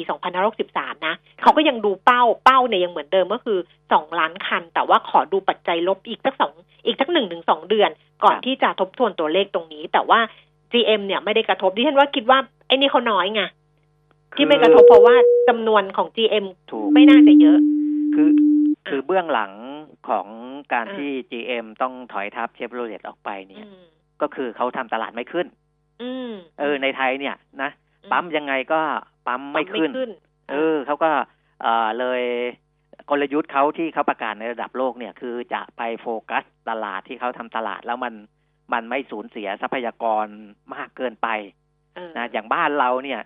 [0.53, 6.53] 2563 นะ เขาก็ยังดูเป้าเป้าเนี่ยยังเหมือนเดิมก็คือ 2 ล้านคัน แต่ว่าขอดูปัจจัยลบอีกสักสอง
[6.87, 7.91] อีกสักหนึ่งถึงสองเดือน
[8.25, 10.21] ก่อนครับที่จะทบทวนตัวเลขตรงนี้ แต่ว่า
[10.73, 13.43] GM เนี่ยไม่ได้กระทบดิฉันว่าคิดว่าไอ้นี่เขาน้อยไง
[14.37, 15.15] ที่ไม่กระทบเพราะว่า
[15.49, 17.59] จำนวนของ GM ถูกไม่น่าจะเยอะ
[18.15, 18.31] คือ
[18.89, 19.53] คือเบื้องหลัง
[20.09, 20.27] ของ
[20.73, 23.83] การอ่าที่ GM ต้องถอยทับเชฟโรเลตออกไปเนี่ยอืม
[24.23, 25.47] ก็คือเขาทำตลาดไม่ขึ้น
[26.03, 27.71] อืมเออ ในไทยเนี่ยนะ
[28.13, 28.81] ปั๊มยังไงก็
[29.27, 29.91] ปั๊มไม่ขึ้น
[30.51, 31.11] เออเขาก็
[31.63, 32.23] เอ่อเลย
[33.11, 38.15] กลยุทธ์เขาที่เขาประกาศในระดับโลกเนี่ย คือจะไปโฟกัสตลาดที่เขาทำตลาดแล้วมัน
[38.73, 40.27] มันไม่สูญเสียทรัพยากร
[40.75, 41.29] มากเกินไป
[41.95, 43.21] เออนะอย่างบ้านเราเนี่ย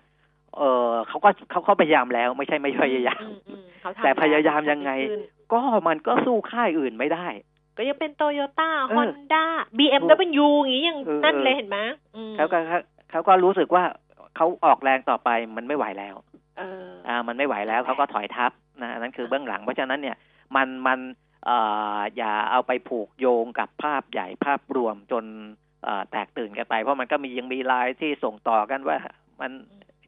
[0.55, 5.21] เออเขาก็เขาเขาพยายามแล้วไม่ใช่ไม่พยายามอือืเขาทำแต่พยายามแล้วยังไงขึ้น
[5.53, 7.27] ก็มันก็สู้ค่ายอื่นไม่ได้
[7.77, 9.45] ก็ยังเป็นโตโยต้าเออฮอนด้า
[9.77, 11.77] บีเอ็มดับเบิลยูอย่างนี้ยังเออนั่นเออเลยเห็นไหม
[12.15, 12.79] อืมเขาก็เขา
[13.11, 13.83] เขาก็รู้สึกว่า
[14.35, 16.15] เขาออกแรงต่อไปมันไม่ไหวแล้ว
[16.57, 20.17] เอออ่า มันไม่ไหวแล้วเขาก็ถอยทับนะอันนั้นคือเบื้องหลังเพราะฉะนั้นเนี่ย
[20.55, 20.99] มันมัน
[21.45, 21.57] เอ่
[21.97, 25.25] ออย่าเอาไปผูกโยงกับภาพใหญ่ภาพรวมจน
[25.85, 28.97] เอ่อแตกตื่นกันไป เพราะมันก็มียังมีไลายที่ส่งต่อกันว่า
[29.41, 29.51] มัน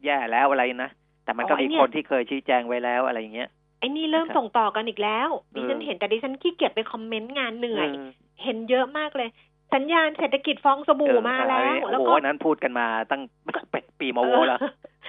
[0.06, 0.92] แย่แล้วอะไรนะ
[1.24, 8.10] แต่มันก็มีคนที่เคยชี้แจงไว้แล้วอะไรอย่างเงี้ยไอ้นี่เริ่มนะครับส่งต่อกันอีกแล้วดิฉันเออเห็นแต่ดิฉันขี้เกียจไปคอมเมนต์งานเหนื่อยเออ
[8.44, 9.30] เห็นเยอะมากเลย
[9.74, 13.22] สัญญาณเศรษฐกิจฟองสบู่เออมาแล้วโอ้แล้วโหก็อันนั้นพูดกันมาตั้ง
[14.00, 14.60] ปีมาโวแล้ว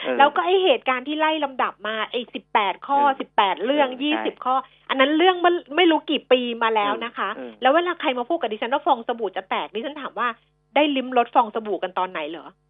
[0.05, 4.55] เออแล้วก็ไอเหตุการณ์ที่ไล่ลำดับมาไอสิบแปดข้อเออสิบแปดเรื่องเออยี่ใช่สิบข้อ
[4.89, 10.29] อันนั้นเรื่องมันไม่รู้กี่ปีมาแล้วนะคะเออเออแล้วเวลาใครมาพูดกับดิฉันว่าฟองสบู่จะแตกดิฉันถามว่า
[10.75, 12.53] ได้ลิ้มรสฟองสบู่กันตอนไหนเหรออื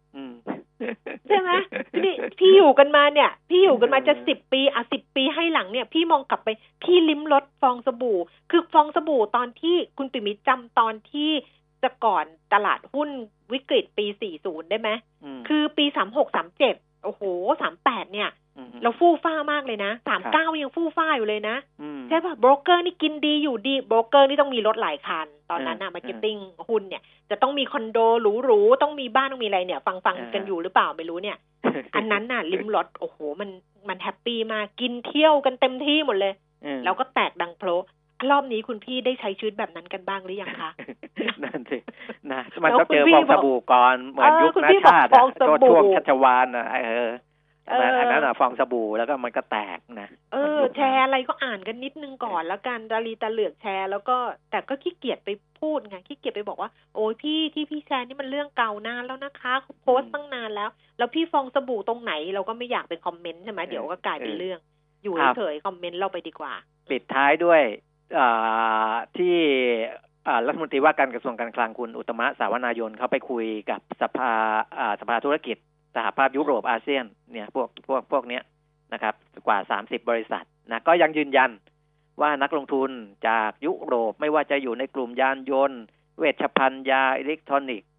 [1.27, 1.51] ใช่ไหม
[2.03, 6.49] พี่พี่อยู่กันมาเนี่ย พี่อยู่กันมาจะเออสิบปีอะสิบปีให้หลังเนี่ย พี่มองกลับไป
[6.83, 8.17] พี่ลิ้มรสฟองสบู่
[8.51, 11.31] คือฟองสบู่ตอนที่คุณปิมิตรจำตอนที่
[11.83, 13.09] จะก่อนตลาดหุ้น
[13.53, 17.21] วิกฤตปีสี่ศูนย์ได้ไหมคือปีสามหกสามเจ็ดโอ้โห
[17.61, 18.31] สามแปดเนี่ย
[18.83, 26.37] เราฟู่ฟ้ามากเลยนะสามเก้ายังฟู่ฟ้าอยู่เลยนะอืมใช่ป่ะโบรกเกอร์นี่กินดีอยู่ดีโบรกเกอร์นี่ต้องมีรถหลายคัน ตอนนั้นน่ะเออ marketing
[26.69, 27.97] หุ้นเนี่ย จะต้องมีคอนโด
[28.43, 31.37] หรูๆต้องมีบ้านต้องมีอะไรเนี่ย ฟังฟังเออกันอยู่หรือเปล่าไม่รู้เนี่ย
[31.95, 33.49] อันนั้นน่ะลิ้มรสโอ้โห มัน
[33.89, 37.69] มันแฮปปี้มากกินเที่ยวกันเต็มที่หมดเลยเออแล้วก็แตกดังโพล
[38.31, 40.71] รอบนี้คุณพี่ได้ใช้ชีวิตแบบนั้นกันบ้างหรือยังคะ
[41.43, 41.77] นั่นสิ
[42.31, 54.17] นะมันแล้วต้องเจอคุณพี่ฟองสบู่ก่อนเหมือนเออยุคคุณนาพี่บอกชาติฟองสบู่ช่วงชัชวานนะเออเอออัอันนั้นอะฟองสบู่แล้วก็มันก็แตกนะ เออ แชร์อะไรก็อ่านกันนิดนึงก่อนแล้วกันดารีตาเหลือกแชร์ แล้วก็
[54.51, 55.29] แต่ก็ขี้เกียจไป
[55.61, 64.59] พูดไงขี้เกียจไปบอกว่า โอ้ยพี่ที่พี่แชร์นี่มันเรื่องเก่านานแล้วนะคะเขาโพสต์ตั้งนานแล้ว แล้วพี่ฟองสบู่ตรงไหน เราก็ไม่อยากไปคอมเมนต์ใช่ไหมเดี๋ยวก็กลายเป็นเรื่อง
[65.03, 66.53] อยู่เฉยๆคอมเมนต์เราไปดีกว่า
[66.89, 67.61] ปิดท้ายด้วย
[68.17, 69.35] อ่าที่
[70.27, 74.31] อ่ารัฐมนตรีว่าการกระทรวงการคลังคุณอุตตมะสาวนายนเขาไปคุยกับสภา
[74.79, 75.57] อ่าสภาธุรกิจ
[75.95, 78.43] สหภาพยุโรปอาเซียนเนี่ยพวกพวกพวกเนี้ย
[78.93, 79.15] นะครับ
[79.47, 81.51] กว่าสามสิบบริษัทนะก็ยังยืนยัน
[82.21, 82.89] ว่านักลงทุน
[83.27, 85.81] จากยุโรปไม่ว่าจะอยู่ในกลุ่มยานยนต์
[86.19, 87.89] เวชภัณฑ์ยาอิเล็กทรอนิกส์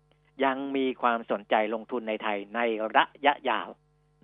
[0.45, 2.61] ยังมีความสนใจลงทุนในไทยใน
[2.97, 3.68] ระยะยาว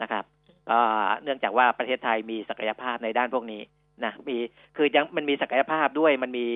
[0.02, 0.24] นะครับ
[0.70, 3.62] อ่าเนื่องจากว่าประเทศไทยมีศักยภาพในด้านพวกนี้
[4.04, 4.36] นะมี
[4.76, 6.46] คือยังมันมีศักยภาพด้วยมันมี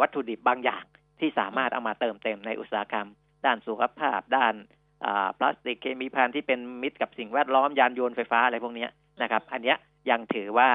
[0.00, 0.84] วัตถุดิบบางอย่าง
[1.20, 3.08] ที่สามารถเอามาเติมเต็มในอุตสาหกรรม
[3.46, 4.54] ด้านสุขภาพด้าน
[5.38, 8.86] พลาสติกเคมีพันที่เป็นมิตรกับสิ่งแวดล้อมยานยนต์ไฟฟ้าอะไรพวกนี้
[9.22, 9.76] นะครับ อันเนี้ย
[10.10, 10.68] ยังถือว่า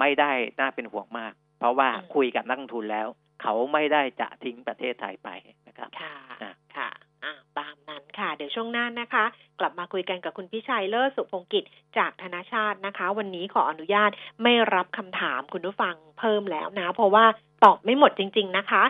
[0.00, 0.30] ไม่ได้
[0.60, 3.08] น่าเป็นห่วงมาก เพราะว่าคุยกับนักลงทุนแล้ว
[3.42, 5.28] เขาไม่ได้จะทิ้งประเทศไทยไป
[5.68, 6.16] นะครับค่ะ
[6.76, 6.90] ค่ะ
[7.24, 9.24] อ่าตามนั้นค่ะ เดี๋ยวช่วงหน้านะคะ
[9.60, 11.64] กลับมาคุยกันกับคุณพิชัยเลิศสุพงกิจ
[11.98, 14.10] จากธนาชาตินะคะ วันนี้ขออนุญาต
[14.42, 17.24] ไม่รับคำถามคุณผู้ฟังเพิ่มแล้วนะ เพราะว่า
[17.64, 18.82] ตอบไม่หมดจริง ๆ นะคะ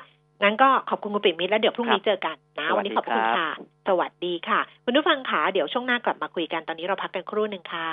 [0.42, 3.48] งั้นก็ขอบคุณคุณปิ่มมิตรแล้วเดี๋ยวพรุ่งนี้เจอกันนะวันนี้ขอบคุณค่ะ
[3.88, 7.90] สวัสดีค่ะ คุณผู้ฟังค่ะเดี๋ยวช่วงหน้ากลับมาคุยกันตอนนี้เราพักกันครู่หนึ่งค่ะ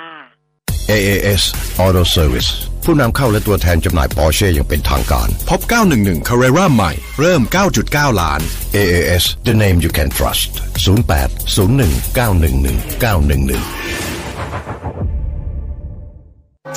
[0.90, 1.42] AAS
[1.84, 2.50] Auto Service
[2.84, 5.60] ผู้นำเข้าและตัวแทนจำหน่ายปอร์เช่อย่างเป็นทางการ พบ
[5.94, 7.42] 911 Carrera ใหม่ เริ่ม
[7.80, 8.40] 9.9 ล้าน
[8.76, 10.48] AAS the name you can trust
[10.86, 14.13] 08 01 911 911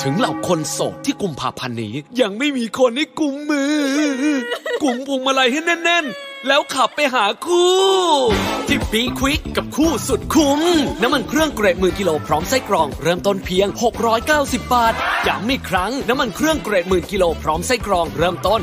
[0.02, 3.74] ถึงเหล่าคนโสดที่กุมภาพันธ์นี้ ยังไม่มีคนให้กุมมือ
[4.82, 7.76] กุมพวงมาลัยให้แน่น ๆ แล้วขับไปหาคู่
[8.68, 10.60] ที่บีควิกกับคู่สุดคุ้ม
[11.02, 13.68] น้ำมันเครื่องเกรดหมื่นกิโลพร้อมไส้กรอง เริ่มต้นเพียง
[14.20, 14.94] 690 บาท
[15.26, 18.60] ย้ำอีกครั้ง น้ำมันเครื่องเกรดหมื่นกิโลพร้อมไส้กรอง เริ่มต้น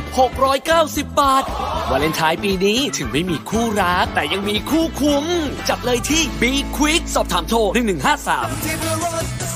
[0.57, 1.43] 690 บาท
[1.89, 5.25] วาเลนไทน์ปีนี้ถึงไม่มีคู่รัก แต่ยังมีคู่คุ้ม
[5.69, 9.54] จัดเลยที่บีควิกสอบถามโทร1153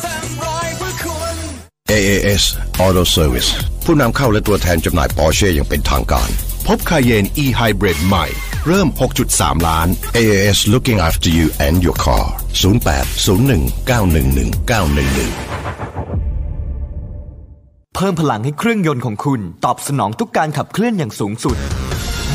[1.98, 2.44] AAS
[2.86, 3.50] Auto Service
[3.86, 6.30] ผู้นำเข้าและตัวแทนจำหน่ายปอร์เช่อย่างเป็นทางการ
[6.68, 8.26] พบคาเยน e Hybrid ใหม่
[8.68, 8.88] เริ่ม
[9.28, 9.88] 6.3 ล้าน
[10.18, 12.26] AAS looking after you and your car
[12.84, 13.08] 08
[13.48, 15.60] 01 911 911
[17.96, 21.58] เพิ่มพลังให้เครื่องยนต์ของคุณ ตอบสนองทุกการขับเคลื่อนอย่างสูงสุด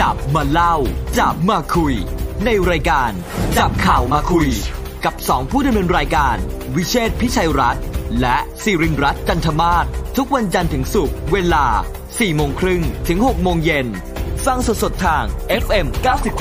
[0.00, 0.76] จับมาเล่า
[1.18, 1.94] จับมาคุย
[2.44, 3.10] ในรายการ
[3.58, 4.48] จับข่าวมาคุย
[5.04, 6.36] กับสองผู้ดำเนินรายการ
[6.76, 7.84] วิเชษพิชัยรัตน์
[8.20, 9.84] และสิรินรัตน์จันทมาศ
[10.16, 11.66] ทุกวันจันทร์ถึงศุกร์เวลา
[12.02, 13.86] 4โมงครึ่งถึง6โมงเย็น
[14.46, 15.24] ฟังสดๆทาง
[15.64, 15.86] FM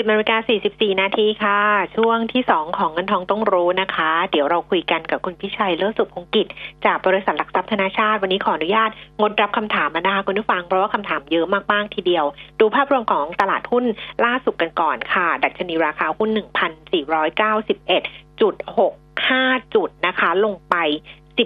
[0.00, 0.36] 10นาฬิกา
[0.70, 1.58] 44นาทีค่ะ
[1.96, 6.46] ช่วงที่2ของเงินทองต้องรู้นะคะ เดี๋ยวเราคุยกันกับคุณพิชัยเลิศสุขพงกิจ
[6.84, 8.90] จากบริษัทหลักทรัพย์ธนาชาติ วันนี้ขออนุญาต
[9.20, 12.24] งดรับคำถามมานะคะคุณผู้ฟัง เพราะว่าคำถามเยอะมาก ๆ ทีเดียว
[12.60, 13.84] ดูภาพรวมของตลาดหุ้น
[14.24, 16.28] ล่าสุดกันก่อนค่ะ ดัชนีราคาหุ้น
[17.56, 18.54] 1,491จุด
[19.14, 20.74] 65จุดนะคะ ลงไป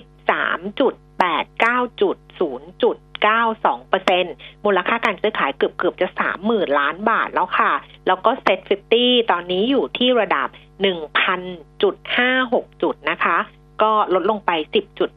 [0.04, 0.94] 13จุด
[1.42, 2.16] 89จุด
[2.50, 6.08] 0จุด 92%มูลค่าการซื้อขายเกือบเกือบจะ
[6.44, 7.72] 30,000 ล้านบาทแล้วค่ะ
[8.06, 8.58] แล้วก็เซ็ต
[8.96, 10.48] 50 ตอนนี้อยู่ที่ระดับ
[10.84, 13.38] 1,000.56 จุดนะคะ
[13.82, 14.50] ก็ลดลงไป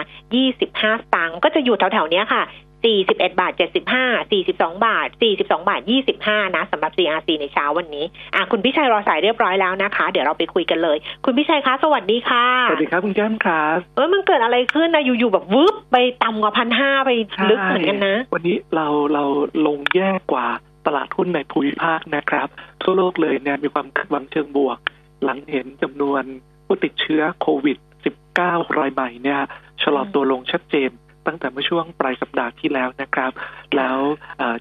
[0.51, 2.43] 25สตางค์ก็จะอยู่แถวๆนี้ค่ะ
[2.87, 5.81] 41 บาท 75 42 บาท 42 บาท
[6.19, 17.11] 25 นะสำหรับ CRC ในเช้าวันนี้อะคุณพิชัยรอสายเรียบร้อยแล้วนะคะ เดี๋ยวเราไปคุยกันเลย คุณพิชัยคะ สวัสดีค่ะ สวัสดีครับ คุณแก้มครับเออมันเกิดอะไรขึ้นนะอยู่ๆแบบวืบไปต่ำกว่าพันห้าไป
[17.51, 19.25] ลึกเหมือนกันนะ วันนี้เราเรา
[19.67, 20.47] ลงแย่กว่า
[20.87, 22.49] ตลาดหุ้นในภูมิภาคนะครับ
[22.83, 24.79] ทั่วโลกเลยเนี่ยมีความคาดหวังเชิงบวก
[25.25, 26.23] หลังเห็นจำนวน
[26.67, 27.79] ผู้ติดเชื้อโควิด
[28.27, 29.41] 19 รายใหม่เนี่ย
[29.83, 30.91] ชะลอตัวลงชัดเจน
[31.27, 33.33] ตั้งแต่เมื่อช่วงปลายสัปดาห์ที่แล้วนะครับ
[33.77, 33.99] แล้ว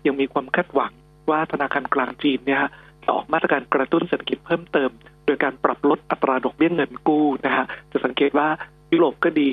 [0.05, 0.91] ยังมีความคาดหวัง
[1.30, 2.63] ว่าธนาคารกลางจีนเนี่ย
[3.03, 4.91] จะออกมาตรการกระตุ้นเศรษฐกิจเพิ่มเติม
[5.26, 8.47] โดยการปรับลดอัตราดอกเบี้ยเงินกู้นะฮะจะสังเกตว่า
[8.91, 9.51] ยุโรปก็ดี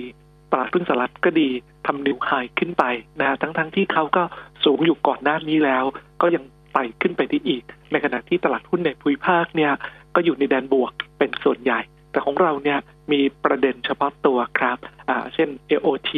[0.51, 1.49] ตลาดหุ้นสหรัฐก็ดี
[1.87, 2.85] ทำนิวไฮขึ้นไป
[3.21, 4.23] นะฮะทั้งๆทที่เขาก็
[4.65, 5.85] สูงอยู่ก่อนหน้านี้แล้ว
[6.21, 9.73] ก็ยังไต่ขึ้นไปได้อีก ในขณะที่ตลาดหุ้นในภูมิภาคเนี่ย
[10.15, 12.79] ก็อยู่ในแดนบวกเป็นส่วนใหญ่ แต่ของเราเนี่ย
[13.13, 16.13] มีประเด็นเฉพาะตัวครับอ่าเช่น AOT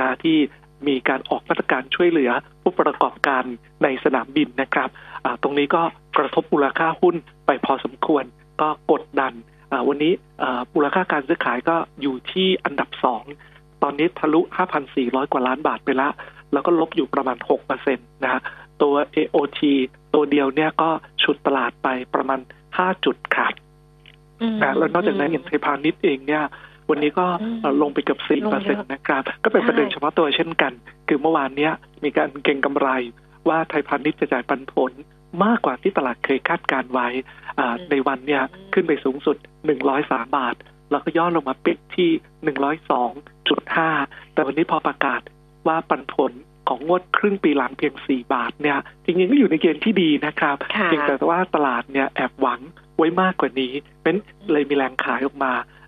[0.00, 0.38] นะที่
[0.88, 2.30] มีการออกมาตรการช่วยเหลือ
[2.62, 3.44] ผู้ประกอบการ
[3.82, 4.88] ในสนามบินนะครับ
[5.24, 5.82] อ่าตรงนี้ก็
[6.18, 7.14] กระทบมูลค่าหุ้น
[7.46, 8.24] ไปพอสมควร
[8.60, 9.32] ก็กดดัน
[9.72, 13.24] อ่าวันนี้อ่ามูลค่าการซื้อขายก็อยู่ที่อันดับสอง
[13.82, 14.40] ตอนนี้ทะลุ
[14.86, 16.12] 5,400 กว่าล้านบาทไปแล้ว
[16.52, 17.36] แล้วก็ลบอยู่ประมาณ
[17.80, 18.40] 6%นะฮะ
[18.82, 19.60] ตัว AOT
[20.14, 20.90] ตัวเดียวเนี่ยก็
[21.22, 22.40] ฉุดตลาดไปประมาณ
[22.72, 23.52] 5 จุดครับ
[24.40, 26.44] อืมนะแล้วนอกจากนั้นอย่างไทยพาณิชย์เองเนี่ย
[26.90, 30.72] วันนี้ก็อืมเอ่อลงไปเกือบสี่ลเปองร์เยเซ็นอะต์นะครับ ก็เป็นประเด็นใช่เฉพาะตัวเช่นกัน
[31.08, 31.72] คือเมื่อวานเนี้ย
[32.04, 32.88] มีการเก็งกำไร
[33.48, 34.92] ว่าไทยพาณิชย์จะจ่ายปันผล
[35.44, 37.08] มากกว่าที่ตลาดเคยคาดการไว้
[37.58, 39.36] อ่าในวันเนี้ยขึ้นไปสูงสุด
[39.86, 40.54] 103 บาท
[40.90, 42.10] แล้วก็ย่อลงมาปิดที่
[43.06, 45.20] 102.5 แต่วันนี้พอประกาศ
[45.66, 46.32] ว่าปันผล
[46.68, 52.60] ของงวดครึ่งปีหลังเพียง 4 บาทเนี่ยจริงๆก็อยู่ในเกณฑ์ที่ดีนะครับค่ะเพียงแต่ว่าตลาดเนี่ยแอบหวัง
[52.96, 53.72] ไว้มากกว่านี้
[54.02, 54.14] เป็น
[54.52, 55.79] เลยมีแรงขายออกมาอ่า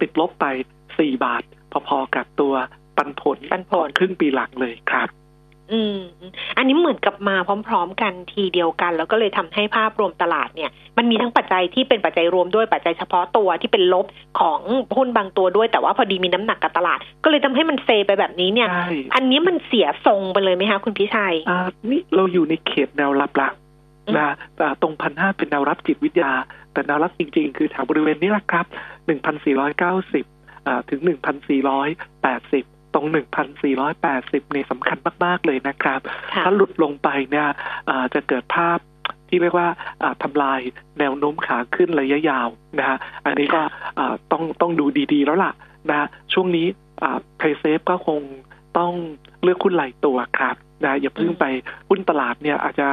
[0.00, 0.46] ติดลบไป
[0.86, 1.42] 4 บาท
[1.88, 2.54] พอๆกับตัว
[2.96, 5.08] ปันผลปันผลของครึ่งปีหลังเลยครับ
[5.72, 6.00] อืม
[6.56, 7.36] อันนี้เหมือนกับมา
[7.68, 14.06] พร้อม ๆ กันทีเดียวกัน แล้วก็เลยทำให้ภาพรวมตลาดเนี่ย มันมีทั้งปัจจัยที่เป็นปัจจัยรวมด้วยปัจจัยเฉพาะตัวที่เป็นลบ
[14.40, 14.60] ของ
[14.96, 21.58] หุ้นบางตัวด้วย แต่ว่าพอดีมีน้ำหนักกับตลาด ก็เลยทำให้มันเซไปแบบนี้เนี่ยใช่อันนี้มันเสียทรงไปเลยไหมคะคุณพิชัยอ่า
[21.90, 23.48] นี่เราอยู่ในเขตแนวรับละ
[24.06, 26.32] อืมนะแต่ตรงพันห้าเป็นแนวรับจิตวิทยา
[26.76, 28.66] แต่แนวรับจริง ๆ คือแถวบริเวณนี้แหละครับ
[29.06, 30.24] หนึ่งพันสี่ร้อยเก้าสิบ
[30.90, 31.88] ถึงหนึ่งพันสี่ร้อย
[32.22, 32.64] แปดสิบ
[32.94, 36.00] ตรงหนึ่งพันสี่ร้อยแปดสิบเนี่ยสำคัญมาก ๆ เลยนะครับ
[36.32, 37.48] ค่ะถ้าหลุดลงไปเนี่ย
[37.88, 38.78] อ่าจะเกิดภาพ
[39.28, 39.68] ที่เรียกว่า
[40.02, 40.60] อ่าทำลาย
[40.98, 42.48] แนวโน้มขาขึ้นระยะยาว
[42.78, 43.60] นะฮะอันนี้ก็
[43.98, 45.52] อ่าต้องต้องดูดีๆแล้วล่ะ
[45.90, 46.66] นะช่วงนี้
[47.36, 48.20] ไพรเซฟก็คง
[48.78, 48.92] ต้อง
[49.42, 51.44] เลือกหุ้นหลายตัวครับนะอย่าเพิ่งไป
[51.88, 52.88] หุ้นตลาดเนี่ยอาจจะ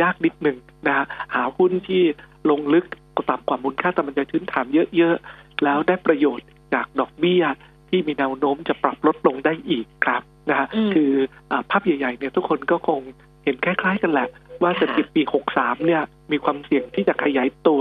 [0.00, 2.02] ยากนิดหนึ่งนะฮะหาหุ้นที่
[2.50, 2.84] ลงลึก
[3.30, 4.66] ต่ำกว่ามูลค่าตามปัจจัยพื้นฐาน
[4.96, 7.42] เยอะๆ แล้วได้ประโยชน์จากดอกเบี้ย
[7.88, 11.12] ที่มีแนวโน้มจะปรับลดลงได้อีกครับนะฮะอืมคือ
[11.50, 13.00] อาภาพใหญ่ๆเนี่ยทุกคนก็คง
[13.44, 14.28] เห็นคล้าย ๆ กันแหละ
[14.62, 15.22] ว่าเศรษฐกิจปี
[15.54, 16.02] 63 เนี่ย
[16.32, 17.80] มีความเสี่ยงที่จะขยายตัว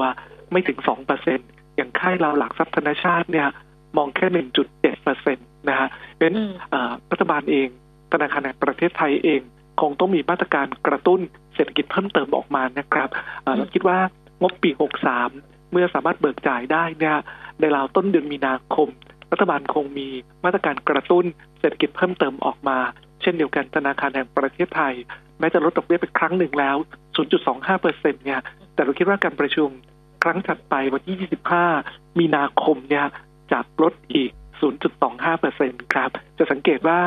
[0.52, 0.80] ไม่ถึง
[1.28, 3.48] 2%อย่างค่ายเราหลักทรัพย์ธนชาติเนี่ย
[3.98, 4.28] มองแค่
[4.94, 7.68] 1.7%นะฮะเพราะฉะนั้นอืมอ่ารัฐบาลเอง
[8.12, 9.42] ธนาคารแห่งประเทศไทยเอง
[9.82, 11.20] คงต้องมีมาตรการกระตุ้น
[11.56, 13.10] เศรษฐกิจเพิ่มเติมออกมานะครับ
[13.46, 14.00] อ่าเราคิดว่า
[14.42, 14.70] งบปี
[15.20, 17.18] 63 เมื่อสามารถเบิกจ่ายได้เนี่ย
[17.60, 18.90] ในราวต้นเดือนมีนาคม
[19.32, 20.08] รัฐบาลคงมี
[20.44, 21.26] มาตรการกระตุ้น
[21.60, 22.78] เศรษฐกิจเพิ่มเติมออกมา
[23.22, 24.94] เช่นเดียวกันธนาคารแห่งประเทศไทย
[25.40, 26.78] แม้จะลดดอกเบี้ยไปครั้งหนึ่งแล้ว
[27.30, 28.42] 0.25เปอร์เนี่ย
[28.74, 29.70] แต่เราคิดว่าการประชุม
[30.24, 31.30] ครั้งถัดไปวันที่
[31.74, 33.06] 25 มีนาคมเนี่ย
[33.52, 34.32] จะลดอีก
[34.86, 37.00] 0.25เปอร์เซ็นครับ จะสังเกตว่า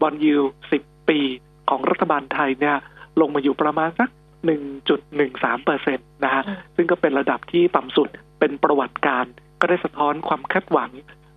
[0.00, 0.36] บอลยู
[0.74, 1.20] 10 ปี
[1.68, 2.76] ของรัฐบาลไทยเนี่ย
[3.20, 4.08] ลงมาอยู่ประมาณสัก
[4.46, 9.24] 1.13เปอร์เซ็นต์นะฮะอืมซึ่งก็เป็นระดับที่ต่ำสุดเป็นประวัติการ
[9.60, 10.90] ก็ได้สะท้อนความคาดหวัง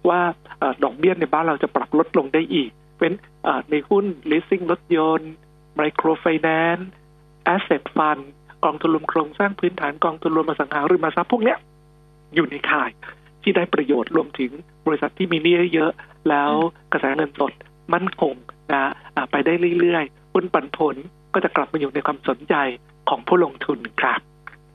[0.10, 0.22] ว่า
[0.60, 3.12] เออดอกเบี้ยในบ้านเราจะปรับลดลงได้อีก เป็น
[3.43, 5.32] เอ่อในหุ้น leasing รถยนต์
[5.80, 6.86] microfinance
[7.56, 8.22] asset fund
[8.66, 11.58] กองทุนรวมโครงสร้างพื้นฐานกองทุนรวมอสังหาริมทรัพย์พวกเนี้ย
[12.36, 12.91] อยู่ในข่าย
[13.43, 14.51] ที่ได้ประโยชน์รวมถึง
[14.88, 16.51] บริษัทที่มีหนี้เยอะๆแล้ว
[16.91, 17.54] กระแสเงินสด
[17.93, 18.36] มั่นคง
[18.72, 20.95] นะอ่าไปได้เรื่อยๆหุ้นปันผล
[21.34, 22.56] ก็จะกลับมาอยู่ในความสนใจ
[23.10, 24.22] ของผู้ลงทุนครับ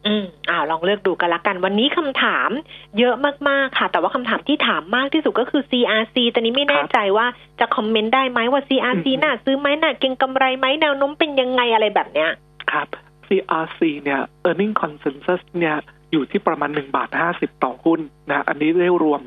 [0.06, 2.50] อืมอ่าลองเลือกดูกันละกัน วันนี้คำถาม
[2.98, 3.14] เยอะ
[3.48, 7.26] มากๆค่ะ แต่ว่าคำถามที่ถามมากที่สุดก็คือ CRC ตอนนี้ไม่แน่ใจว่า
[7.60, 12.30] จะคอมเมนต์ได้ไหมว่า CRC อืมน่าซื้อไหมน่าเก็งกำไรไหมแนวโน้มเป็นยังไงอะไรแบบเนี้ย
[12.72, 12.88] ครับ
[13.28, 15.76] CRC เนี่ย earning consensus เนี่ย
[16.12, 18.00] อยู่ที่ประมาณ1บาท50ต่อหุ้น
[18.30, 19.20] นะอันนี้ได้รวม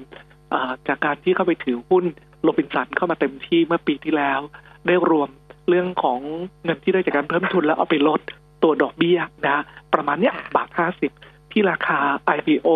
[0.50, 2.06] เอ่อจากการที่เข้าไปถือหุ้น
[2.44, 4.40] โรบินสันเข้ามาเต็มที่เมื่อปีที่แล้ว
[4.88, 5.30] ได้รวม
[5.70, 6.20] เรื่องของ
[6.64, 8.22] เงินที่ได้จากการเพิ่มทุนแล้วเอาไปลด
[8.64, 9.58] ตัวดอกเบี้ยนะ
[9.94, 10.70] ประมาณเนี้ยบาท
[11.12, 12.00] 50ที่ราคา
[12.38, 12.70] IPO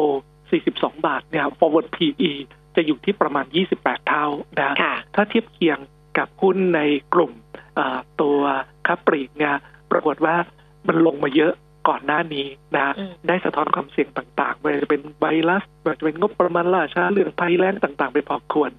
[0.50, 2.32] 42 บาทเนี่ย forward PE
[2.76, 3.46] จะอยู่ที่ประมาณ
[3.78, 4.26] 28 เท่า
[4.60, 5.78] นะค่ะถ้าเทียบเคียง
[6.18, 6.82] กับหุ้นใน
[7.14, 7.32] กลุ่ม
[7.76, 8.40] เอ่อตัว
[8.88, 9.56] ค้าปลีกเนี่ย
[9.92, 10.36] ปรากฏว่า
[10.88, 11.54] มันลงมาเยอะ
[11.88, 18.72] ก่อนหน้านี้นะอืมได้สะท้อนความเสี่ยงต่างๆไม่ว่าจะเป็นไวรัสไม่ว่าจะเป็นงบประมาณล่าช้าเรื่องภัยแล้งต่างๆ ไปพอควร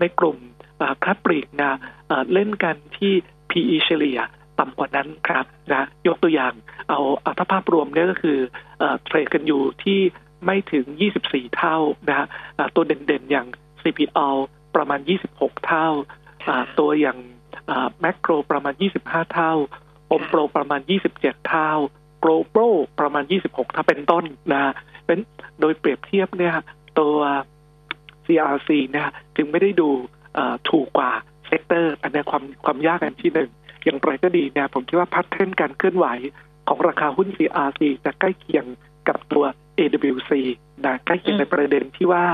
[0.00, 0.36] ในกลุ่ม
[0.78, 1.72] เอ่อค้าปลีกนะ
[2.08, 3.12] เอ่อเล่นกันที่
[3.50, 4.18] PE เฉลี่ย
[4.58, 6.52] ต่ำกว่านั้นครับนะยกตัวอย่าง
[6.88, 8.38] เอาเอาถ้าภาพรวมเนี่ยก็คือ
[8.78, 10.00] เอ่อเทรดกันอยู่ที่
[10.44, 10.84] ไม่ถึง
[11.20, 11.76] 24 เท่า
[12.08, 12.26] นะฮะ
[12.58, 13.46] อ่าตัวเด่นๆอย่าง
[13.82, 14.28] CPO
[14.76, 15.00] ประมาณ
[15.32, 15.88] 26 เท่า
[16.48, 17.18] อ่า ตัวอย่าง
[18.00, 19.52] แมคโครประมาณ 25 เท่า
[20.08, 20.80] โอมโปรประมาณ
[21.14, 21.70] 27 เท่า
[22.20, 22.62] โกลโปร
[23.00, 24.72] ประมาณ 26 ถ้าเป็นต้นนะ
[25.06, 25.18] เป็น
[25.60, 26.54] โดยเปรียบเทียบเนี่ย
[27.00, 27.16] ตัว
[28.26, 29.88] CRC เนี่ยจึงไม่ได้ดู
[30.34, 31.10] เอ่อถูกกว่า
[31.46, 33.50] sector อันนี้ความความยากอันที่หนึ่ง
[33.84, 36.06] อย่างไรก็ดีเนี่ยผมคิดว่า pattern การเคลื่อนไหว
[36.68, 38.64] ของราคาหุ้น CRC จะใกล้เคียง
[39.08, 39.44] กับตัว
[39.78, 40.32] AWC
[40.86, 42.24] นะใกล้เคียงในประเด็นที่ว่า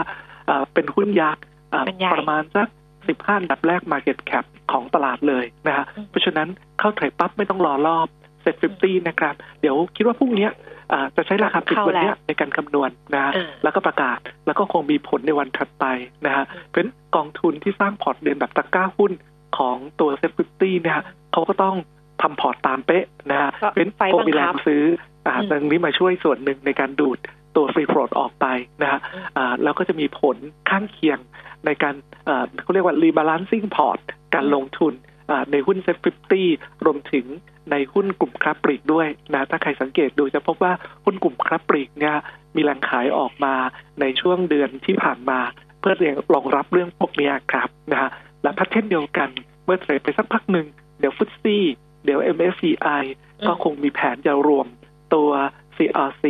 [0.47, 2.68] เอ่อเป็นหุ้นยักษ์เอ่อเป็นใหญ่ประมาณสัก
[3.05, 8.07] 15อันดับแรก Market Cap ของตลาดเลยนะฮะอืมเพราะฉะนั้นเข้า trade ปั๊บไม่ต้องรอรอบ
[8.42, 10.51] SET fifty นะครับ เดี๋ยวคิดว่าพรุ่งเนี้ย
[10.92, 15.84] อ่าจะใช้ราคาปิดวันเนี้ยในการคำนวณนะฮะเออแล้วก็ประกาศแล้วก็คงมีผลในวันถัดไป
[16.26, 19.12] นะฮะเพราะฉะนั้นกองทุนที่สร้างพอร์ตเลียนแบบตะกร้าหุ้น
[19.59, 21.00] ของตัว SET fifty เนี่ย
[21.32, 21.76] เขาก็ต้อง
[22.22, 24.84] ทำพอร์ตตามเป๊ะนะฮะก็เป็นไฟต์บังคับมีแรงซื้อ
[25.26, 27.18] อ่าอืมตรงนี้มาช่วยส่วนหนึ่งในการดูด
[27.57, 28.46] ตัว free float ออกไป
[28.82, 30.36] นะฮะอืมอ่าแล้วก็จะมีผล
[30.70, 31.18] ข้างเคียง
[31.66, 31.94] ในการ
[32.26, 33.98] เอ่อเขาเรียกว่า rebalancing พอร์ต
[34.34, 34.94] การลงทุน
[35.30, 36.48] อ่าในหุ้นเซ็ตฟิฟตี้
[36.84, 37.26] รวมถึง
[37.70, 40.72] ในหุ้นกลุ่มค้าปลีกด้วยนะถ้าใครสังเกตดูจะพบว่า
[41.05, 42.16] หุ้นกลุ่มค้าปลีกเนี่ย
[42.57, 43.55] มีแรงขายออกมา
[44.00, 45.38] ในช่วงเดือนที่ผ่านมา
[45.80, 45.94] เพื่อ
[46.34, 48.11] รองรับเรื่องพวกเนี้ยครับนะฮะ
[48.45, 49.30] และพัฒเทนเดียวกัน
[49.64, 50.66] เมื่อเทรดไปสักพักหนึ่ง
[50.99, 51.64] เดี๋ยวฟุตซี่
[52.05, 53.03] เดี๋ยว MSCI
[53.40, 54.66] อืมก็คงมีแผนจะรวม
[55.14, 55.30] ตัว
[55.76, 56.24] CRC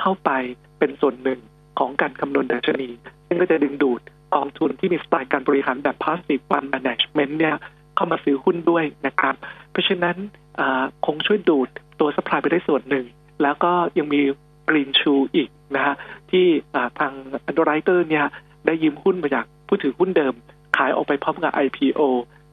[0.00, 0.30] เข้าไป
[0.78, 1.40] เป็นส่วนหนึ่ง
[1.78, 2.88] ของการคำนวณดัชนี
[3.26, 4.00] ซึ่งก็จะดึงดูด
[4.34, 7.56] กองทุนที่มีสไตล์การบริหารแบบ passive fund management เนี่ย
[7.94, 9.34] เข้ามาซื้อหุ้นด้วยนะครับ
[9.70, 10.16] เพราะฉะนั้น
[10.60, 11.68] อ่าคงช่วยดูด
[12.00, 13.06] ตัว supply ไปได้ส่วนหนึ่ง
[13.42, 14.20] แล้วก็ยังมี
[14.68, 15.94] green shoe อีกนะฮะ
[16.30, 17.12] ที่อ่าทาง
[17.48, 18.26] underwriter เนี่ย
[18.66, 20.34] ได้ยืมหุ้นมาจากผู้ถือหุ้นเดิม
[20.76, 22.00] ขายออกไปพร้อมกับ IPO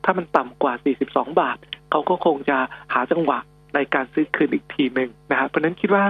[0.03, 0.73] ถ้ามันต่ำกว่า
[1.05, 1.57] 42 บาท
[1.91, 2.57] เขาก็คงจะ
[2.93, 3.39] หาจังหวะ
[3.75, 6.03] ในการซื้อคืนอีกทีหนึ่งนะฮะเพราะนั้นคิดว่า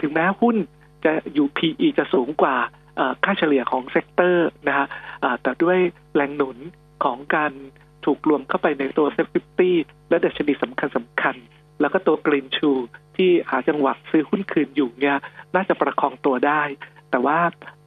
[0.00, 0.56] ถึงแม้หุ้น
[1.04, 2.56] จะอยู่ PE จะสูงกว่า
[3.24, 4.86] ค่าเฉลี่ยของ sector นะฮะ
[5.42, 5.78] แต่ด้วย
[6.16, 6.56] แรงหนุน
[7.04, 7.52] ของการ
[8.04, 9.76] ถูกรวมเข้าไปในตัว SET fifty
[10.08, 11.36] และดัชนีสำคัญสำคัญ
[11.80, 12.70] แล้วก็ตัว greenshoe
[13.16, 15.16] ที่หาจังหวะซื้อหุ้นคืนอยู่เนี่ย
[15.54, 16.62] น่าจะประคองตัวได้
[17.10, 17.38] แต่ว่า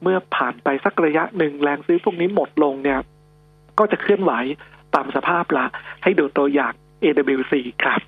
[0.02, 2.98] เมื่อผ่านไปสักระยะหนึ่งแรงซื้อพวกนี้หมดลงเนี่ย
[3.78, 4.32] ก็จะเคลื่อนไหว
[4.94, 5.66] ตามสภาพละ
[6.02, 6.72] ให้ดูตัวอย่าง
[7.02, 7.54] AWC
[7.84, 8.00] ครับ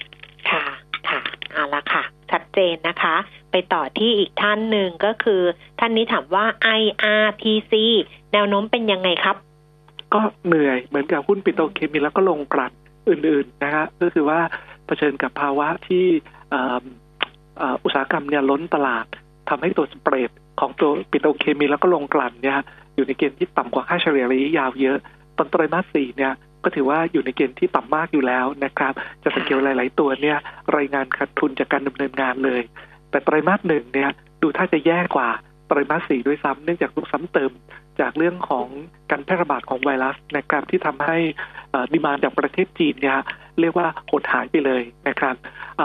[0.50, 0.64] ค่ะ
[1.08, 1.20] ค่ะ
[1.52, 3.16] เอาละค่ะ ชัดเจนนะคะ
[3.50, 5.42] ไปต่อที่อีกท่านหนึ่งก็คือ
[5.78, 6.44] ท่านนี้ถามว่า
[6.80, 7.72] IRPC
[8.32, 9.36] แนวโน้มเป็นยังไงครับ
[10.14, 12.72] ก็เหนื่อยเหมือนกับหุ้นปิโตรเคมีแล้วก็ลงกลั่น
[13.08, 14.40] อื่นๆนะฮะก็คือว่า
[14.86, 16.04] เผชิญกับภาวะที่
[16.50, 16.84] เอ่อ
[17.58, 19.06] เอ่ออุตสาหกรรมเนี่ยล้นตลาด
[19.48, 22.56] ทำให้ตัวสเปรดของตัวปิโตรเคมีแล้วก็ลงกลั่นเนี่ย
[22.94, 24.98] อยู่ในเกณฑ์ที่ต่ำกว่าค่าเฉลี่ยระยะยาวเยอะ
[25.38, 26.32] ตอนไตรมาสสี่เนี่ย
[26.64, 30.38] ก็ถือว่าอยู่ในเกณฑ์ที่ต่ำมากอยู่แล้วนะครับ จะสังเกตหลาย ๆ ตัวเนี่ย
[30.76, 32.62] รายงานขาดทุนจากการดำเนินงานเลย
[33.10, 34.10] แต่ไตรมาสหนึ่งเนี่ย
[34.42, 35.28] ดูถ้าจะแย่กว่า
[35.68, 37.52] ไตรมาสสี่ด้วยซ้ำเนื่องจากลูกซ้ำเติม
[38.00, 38.66] จากเรื่องของ
[39.10, 41.16] การแพร่ระบาดของไวรัสนะครับที่ทำให้
[41.92, 43.18] ดีมานจากประเทศจีนเนี่ย
[43.60, 45.34] เรียกว่าหดหายไปเลยนะครับ
[45.80, 45.82] อ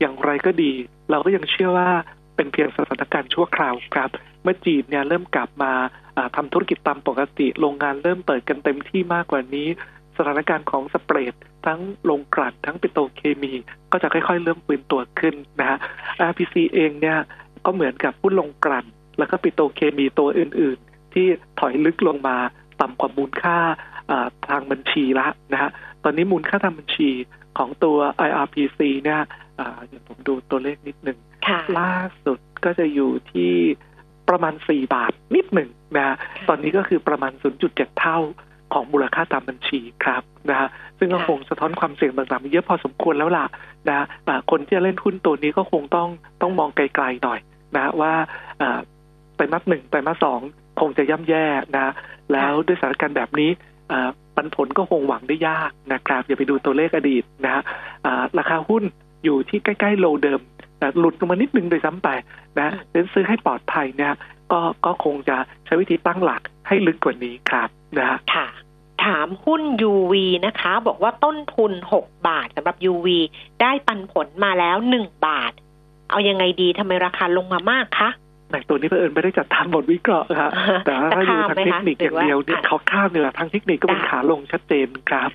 [0.00, 0.72] อย่างไรก็ดี
[1.10, 1.90] เราก็ยังเชื่อว่า
[2.36, 4.10] เป็นเพียงสถานการณ์ชั่วคราวครับ
[4.42, 5.72] เมื่อจีนเนี่ยเริ่มกลับมา
[6.18, 9.68] อ่าทำธุรกิจตามปกติ โรงงานเริ่มเปิดกันเต็มที่มากกว่านี้
[10.16, 11.34] สถานการณ์ของสเปรด
[11.66, 13.52] ทั้งโรงกลั่นทั้งปิโตรเคมี
[13.92, 15.78] ก็จะค่อยๆ เริ่มฟื้นตัวขึ้นนะฮะ
[16.28, 17.18] RPC เองเนี่ย
[17.64, 18.86] ก็เหมือนกับหุ้นโรงกลั่น
[19.18, 21.26] แล้วก็ปิโตรเคมีตัวอื่นๆ ที่
[21.58, 22.36] ถอยลึกลงมา
[22.80, 23.58] ต่ำกว่ามูลค่า
[24.10, 25.70] อ่าทางบัญชีละนะฮะ
[26.04, 27.10] ตอนนี้มูลค่าทางบัญชี
[27.58, 27.96] ของตัว
[28.28, 29.20] IRPC เนี่ย
[29.58, 31.94] อ่าเดี๋ยวผมดูตัวเลขนิดหนึ่งค่ะล่า
[32.24, 33.52] สุดก็จะอยู่ที่
[34.28, 36.16] ประมาณ 4 บาทนิดหนึ่งนะฮะ
[36.48, 37.32] ตอนนี้ก็คือประมาณ
[37.64, 38.18] 0.7 เท่า
[38.72, 40.68] ของมูลค่าตามบัญชีครับนะฮะ
[40.98, 43.46] ซึ่งก็ค่ะคงสะท้อนความเสี่ยงต่างๆเยอะพอสมควรแล้วล่ะ
[43.88, 46.08] นะอ่าคนที่จะเล่นหุ้นตัวนี้ก็คงต้อง
[46.42, 47.40] ต้องมองไกลๆหน่อย
[47.76, 48.12] นะว่า
[48.60, 48.78] อ่า
[49.36, 50.40] ไตรมาสหนึ่งไตรมาสสอง
[50.80, 51.92] คงจะย่ำแย่นะ
[52.32, 53.50] แล้วด้วยสถานการณ์แบบนี้
[53.92, 57.62] อ่าปันผลก็คงหวังได้ยากนะครับ อย่าไปดูตัวเลขอดีตนะฮะ
[58.06, 58.84] อ่าราคาหุ้น
[59.24, 60.40] อยู่ที่ใกล้ ๆ โลเดิม
[60.78, 62.08] แต่หลุดลงมานิดนึงโดยซ้ำไป
[62.60, 64.14] นะเน้นซื้อให้ปลอดภัยเนี่ย
[64.52, 67.68] ก็ก็คงจะใช้วิธีตั้งหลักให้ลึกกว่านี้ครับ
[67.98, 68.46] นะฮะค่ะ
[69.04, 70.14] ถามหุ้น UV
[70.46, 73.08] นะคะ บอกว่าต้นทุน 6 บาทสำหรับ UV
[73.60, 75.52] ได้ปันผลมาแล้ว 1 บาท
[76.10, 78.10] เอายังไงดีทำไมราคาลงมามากคะ
[78.50, 80.50] แต่ตัวนี้เผอิญไม่ได้จัดทำบทวิเคราะห์ครับ
[80.86, 85.30] แต่ว่าถ้าอยู่ทางเทคนิคอย่างเดียวเนี่ยเขาข้ามเนี่ยทางเทคนิคก็เป็นขาลงชัดเจนครับ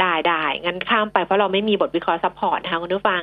[0.00, 3.22] ได้ได้งั้นข้ามไปเพราะเราไม่มีบทวิเคราะห์ support นะคะคุณผู้ฟัง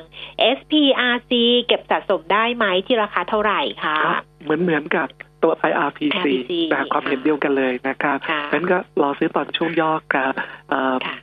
[0.58, 1.32] SPRC
[1.66, 4.12] เก็บสะสมได้ไหมที่ราคาเท่าไหร่คะก็
[4.44, 5.08] เหมือนเหมือนกับ
[5.42, 10.32] ตัว IRPC IRPC นะความเห็นเดียวกันเลยนะครับค่ะนั้นก็รอซื้อตอนช่วงย่อครับ
[10.70, 11.16] เอ่อค่ะ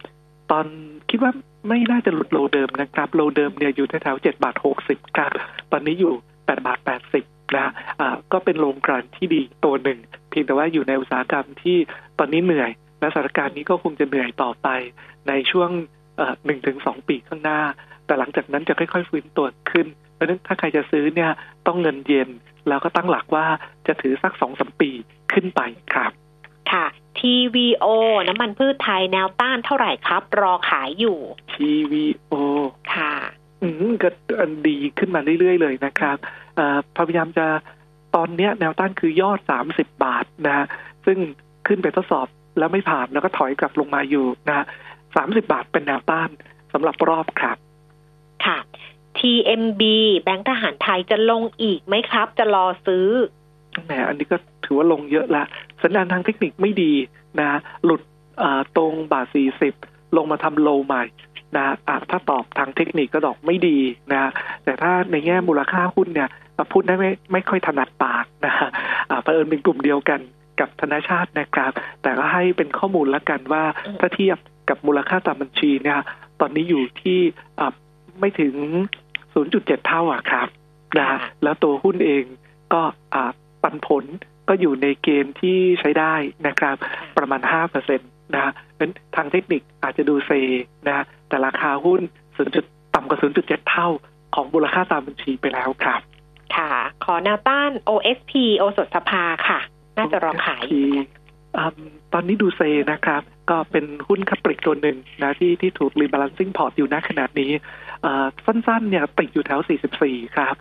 [0.51, 0.65] ตอน
[1.09, 1.31] คิดว่า
[1.67, 5.31] ไม่น่าจะหลุด low เดิมนะครับ low เดิมเนี่ยอยู่แถวๆเจ็ดบาทหกสิบครับ
[5.71, 6.13] ตอนนี้อยู่
[6.45, 7.23] แปดบาทแปดสิบ
[7.57, 7.67] นะ
[7.99, 11.77] อ่าก็เป็นโรงกลั่นที่ดีตัวหนึ่งเพียงแต่ว่าอยู่ในอุตสาหกรรมที่
[12.19, 12.69] ตอนนี้เหนื่อย
[13.01, 14.67] และสถานการณ์นี้ก็คงจะเหนื่อยต่อไป
[15.27, 15.69] ในช่วง
[16.45, 17.59] หนึ่งถึงสองปีข้างหน้า
[18.05, 21.31] แต่หลังจากนั้นจะค่อยๆฟื้นตัวขึ้น เพราะฉะนั้นถ้าใครจะซื้อเนี่ย
[21.67, 22.29] ต้องเงินเย็น
[22.67, 23.45] แล้วก็ตั้งหลักว่า
[23.87, 24.89] จะถือสักสองสมปี
[25.33, 25.61] ขึ้นไป
[25.93, 26.11] ครับ
[26.71, 26.85] ค่ะ
[27.19, 27.85] TVO
[28.27, 31.17] น้ำมันพืชไทยแนวต้านเท่าไหร่ครับ รอขายอยู่
[31.53, 32.33] TVO
[32.93, 33.13] ค่ะ
[33.61, 36.17] อืมก็อันดีขึ้นมาเรื่อยๆ เลยนะครับ
[36.55, 37.45] เอ่อพยายามจะ
[38.15, 39.39] ตอนเนี้ยแนวต้านคือยอด
[39.71, 40.65] 30บาทนะฮะ
[41.05, 41.17] ซึ่ง
[41.67, 42.27] ขึ้นไปทดสอบ
[42.57, 44.65] แล้วไม่ผ่านแล้วก็ถอยกลับลงมาอยู่นะฮะ
[45.03, 46.29] 30บาทเป็นแนวต้าน
[46.73, 47.57] สำหรับรอบครับ
[48.45, 48.57] ค่ะ
[49.17, 49.81] TMB
[50.21, 53.07] แบงก์ทหารไทยจะลงอีกไหมครับ จะรอซื้อ
[53.85, 55.43] แหมอันนี้ก็ถือว่าลงเยอะละ
[55.83, 56.93] สัญญาณทางเทคนิคไม่ดี
[57.39, 58.01] นะ หลุด
[58.39, 59.27] เอ่อตรงบาท
[59.73, 61.03] 40ลงมาทำโลใหม่
[61.55, 63.77] นะอะถ้าตอบทางเทคนิคก็ดอกไม่ดี
[64.11, 64.31] นะ
[64.63, 66.29] แต่ถ้าในแง่มูลค่าหุ้นเนี่ย
[66.71, 68.53] พูดได้ไม่ไม่ค่อยถนัดปากนะ
[69.09, 70.19] อ่าเผอิญเป็นกลุ่มเดียวกัน
[70.61, 74.37] กับธนาชาตินะครับ แต่ก็ให้เป็นข้อมูลแล้วกันว่าอืมถ้าเทียบ
[74.69, 75.99] กับมูลค่าตามบัญชีเนี่ย
[76.39, 77.19] ตอนนี้อยู่ที่
[77.59, 77.73] อ่า
[78.19, 78.53] ไม่ถึง
[79.21, 80.47] 0.7 เท่าอะครับ
[80.97, 81.07] นะ
[81.43, 82.23] แล้วตัวหุ้นเอง
[82.73, 82.81] ก็
[83.13, 83.31] อ่า
[83.63, 84.05] ปันผล
[84.49, 86.15] ก็อยู่ในเกณฑ์ที่ใช้ได้
[86.47, 86.75] นะครับ
[87.17, 87.41] ประมาณ
[87.87, 90.31] 5%นะนั้นทางเทคนิคอาจจะดูเซ
[90.87, 92.01] นะแต่ราคาหุ้น
[92.47, 92.93] 0.
[92.95, 93.87] ต่ำกว่า 0.7 เท่า
[94.35, 96.01] ของมูลค่าตามบัญชีไปแล้วครับ
[96.55, 96.71] ค่ะ
[97.05, 99.59] ขอแนวต้าน OSP โอสถสภาค่ะ
[99.97, 100.85] น่าจะรอขายอยู่
[101.57, 102.61] อืมตอนนี้ดูเซ
[102.91, 107.51] นะครับ ก็เป็นหุ้นคับปริกตัวหนึ่งนะที่ที่ถูก rebalancing port อยู่ณขนาดนี้
[108.01, 109.59] เอ่อสั้นๆ เนี่ยติดอยู่แถว
[109.97, 110.55] 44 ครับ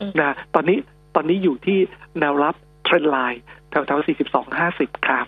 [0.00, 0.78] อืมนะตอนนี้
[1.14, 1.78] ตอนนี้อยู่ที่
[2.18, 2.54] แนวรับ
[2.84, 4.00] trend line แถวแถว
[4.32, 5.26] 42 50 ครับ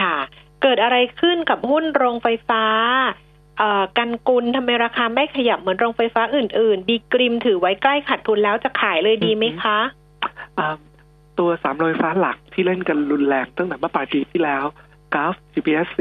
[0.00, 0.16] ค่ะ
[0.62, 2.64] เกิดอะไรขึ้นกับหุ้นโรงไฟฟ้า
[3.58, 9.78] เอ่อกันกุลทำไมราคาไม่ขยับเหมือนโรงไฟฟ้าอื่น ๆ ดีกริมถือไว้ใกล้ขาดทุนแล้วจะขายเลยดีไหมคะ
[10.58, 10.76] อ่า
[11.42, 14.64] ตัวสามโรงไฟฟ้าหลักที่เล่นกันรุนแรงตั้งแต่เมื่อปลายปีที่แล้ว
[15.14, 16.00] กราฟ GPSC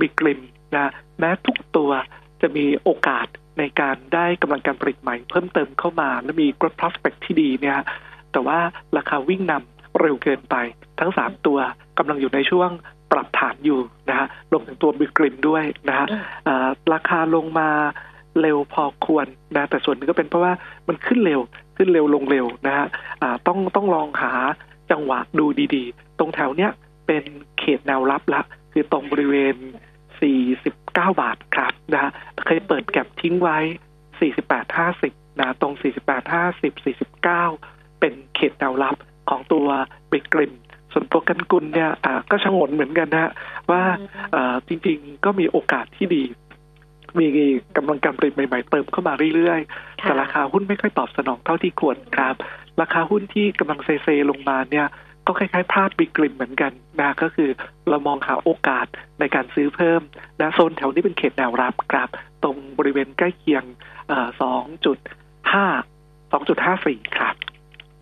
[0.00, 0.40] บิกริม
[0.74, 1.90] นะแม้ทุกตัว
[2.42, 3.26] จะมีโอกาส
[3.58, 7.78] ในการได้กำลังการผลิตใหม่เพิ่มเติมเข้ามา และมี growth prospect ที่ดีเนี่ย
[8.32, 8.58] แต่ว่า
[8.96, 10.56] ราคาวิ่งนำเร็วเกินไป
[11.00, 11.58] ทั้งสามตัว
[11.98, 12.70] กำลังอยู่ในช่วง
[13.12, 17.68] ปรับฐานอยู่นะฮะรวมถึงตัวบิกริมด้วยนะฮะอืมอ่าราคาลงมา
[18.40, 19.26] เร็วพอควร
[19.56, 20.52] นะแต่ส่วนหนึ่งก็เป็นเพราะว่า
[20.88, 21.40] มันขึ้นเร็ว
[21.76, 22.86] ขึ้นเร็วลงเร็วนะฮะ
[23.22, 24.32] อ่าต้องต้องลองหา
[24.90, 26.70] จังหวะดูดีๆ ตรงแถวเนี้ย
[27.06, 27.24] เป็น
[27.58, 29.56] เขตแนวรับละ คือตรงบริเวณ
[30.36, 32.10] 49 บาทครับนะฮะ
[32.46, 33.58] เคยเปิดแก็บทิ้งไว้
[34.28, 35.74] 48.50 นะตรง
[36.36, 38.96] 48.50 49 เป็นเขตแนวรับ
[39.28, 39.66] ของตัว
[40.08, 40.52] เบกริม
[40.92, 43.30] ส่วนตัวกันกุลเนี่ยอ่าก็ชงนเหมือนกันนะฮะ
[43.70, 43.82] ว่า
[44.32, 46.22] เอ่อจริงๆก็มีโอกาสที่ดี
[47.18, 47.26] มี
[47.76, 52.34] กำลังการผลิตใหม่ ๆ เติมเข้ามาเรื่อยๆ แต่ราคาหุ้นไม่ค่อยตอบสนองเท่าที่ควรครับ
[52.80, 54.86] ราคาหุ้นที่กำลังเซเซลงมาเนี่ย
[55.26, 57.50] ก็คล้ายๆพลาดบิกริมเหมือนกันนะก็คือ
[57.88, 58.86] เรามองหาโอกาส
[59.20, 60.00] ในการซื้อเพิ่ม
[60.40, 62.08] นะโซนแถวนี้เป็นเขตแนวรับครับ
[62.42, 63.64] ตรงบริเวณใกล้เคียง
[64.40, 64.98] สองจุด
[65.52, 65.66] ห้า
[66.32, 67.34] สองจุดห้าสี่ครับ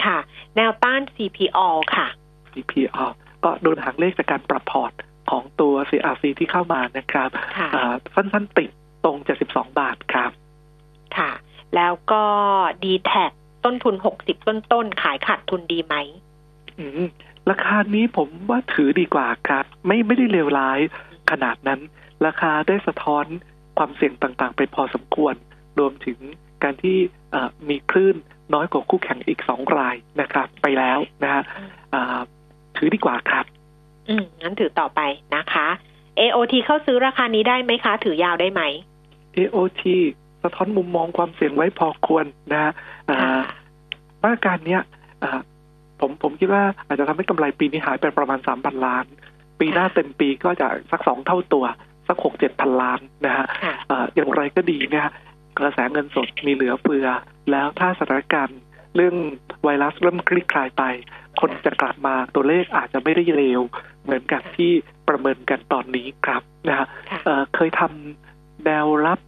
[0.05, 0.19] ค่ะ
[0.57, 1.59] แนวต้าน CPO
[1.97, 2.07] ค่ะ
[2.53, 3.07] CPO
[3.45, 4.93] ก็โดนหักเลขจากการปรับพอร์ต
[5.31, 8.71] ของตัว CRC ที่เข้ามานะครับค่ะอ่าสั้นๆติด
[9.05, 9.17] ตรง
[9.49, 10.31] 72 บาทครับ
[11.17, 11.31] ค่ะ
[11.77, 12.25] แล้วก็
[12.83, 13.13] d t แท
[13.67, 15.95] ต้นทุน60ต้นต้นๆขายขาดทุนดีไหม
[16.79, 17.07] อืม
[17.51, 20.81] ราคานี้ผมว่าถือดีกว่าครับ ไม่ไม่ได้เลวร้าย
[21.31, 21.81] ขนาดนั้น
[22.27, 23.25] ราคาได้สะท้อน
[23.79, 25.35] ความเสี่ยงต่างๆ ไปพอสมควร
[25.79, 26.19] รวมถึง
[26.63, 26.97] การที่
[27.31, 28.17] เอ่อมีคลื่น
[28.55, 31.43] น้อยกว่าคู่แข่งอีกสองรายนะครับ ไปแล้วนะฮะ
[31.95, 32.21] อ่า
[32.77, 33.45] ถือดีกว่าครับ
[34.09, 35.01] อืมงั้นถือต่อไป
[35.37, 35.69] นะคะ
[36.21, 38.63] AOT เข้าซื้อราคานี้ได้ไหมคะ ถือยาวได้ไหม
[39.37, 39.83] AOT
[40.43, 42.73] สะท้อนมุมมองความเสี่ยงไว้พอควรนะฮะ
[43.11, 43.43] อ่าค่ะ
[44.23, 44.83] มาตรการเนี้ย
[45.23, 45.41] อ่า
[46.01, 49.05] ผมผมคิดว่าอาจจะทำให้กำไรปีนี้หายไปประมาณสามพันล้าน
[49.61, 51.65] ปีหน้าเต็มปีก็จะสักสองเท่าตัว
[52.09, 55.09] สักหกเจ็ดพันล้านนะฮะค่ะอ่าอย่างไรก็ดีเนี่ย
[55.59, 57.07] กระแสเงินสดมีเหลือเฟือ
[57.51, 58.61] แล้วถ้าสถานการณ์
[58.97, 59.17] เรื่อง
[59.65, 60.83] ไวรัสเริ่มคลี่คลายไป
[61.41, 63.61] คนจะกลับมาตัวเลขอาจจะไม่ได้เร็ว
[64.03, 64.71] เหมือนกับที่
[65.09, 69.19] ประเมินกันตอนนี้ครับนะฮะค่ะเอ่อเคยทำแนวรับ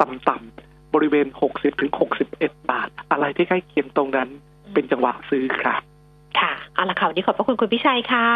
[0.00, 1.90] ต่ำๆบริเวณ 60ถึง
[2.30, 4.28] 61 บาท อะไรที่ใกล้เคียงตรงนั้น
[4.74, 5.82] เป็นจังหวะซื้อครับ
[6.40, 8.28] ค่ะเอาละค่ะวันนี้ขอบพระคุณคุณพิชัยค่ะ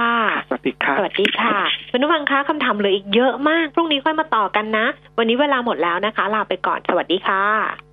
[0.48, 1.56] สวัสดีครับสวัสดีค่ะ
[1.90, 4.86] คุณผู้ฟังคะคำถามเหลืออีกเยอะมาก พรุ่งนี้ค่อยมาต่อกันนะ
[5.18, 7.89] วันนี้เวลาหมดแล้วนะคะ ลาไปก่อนสวัสดีค่ะ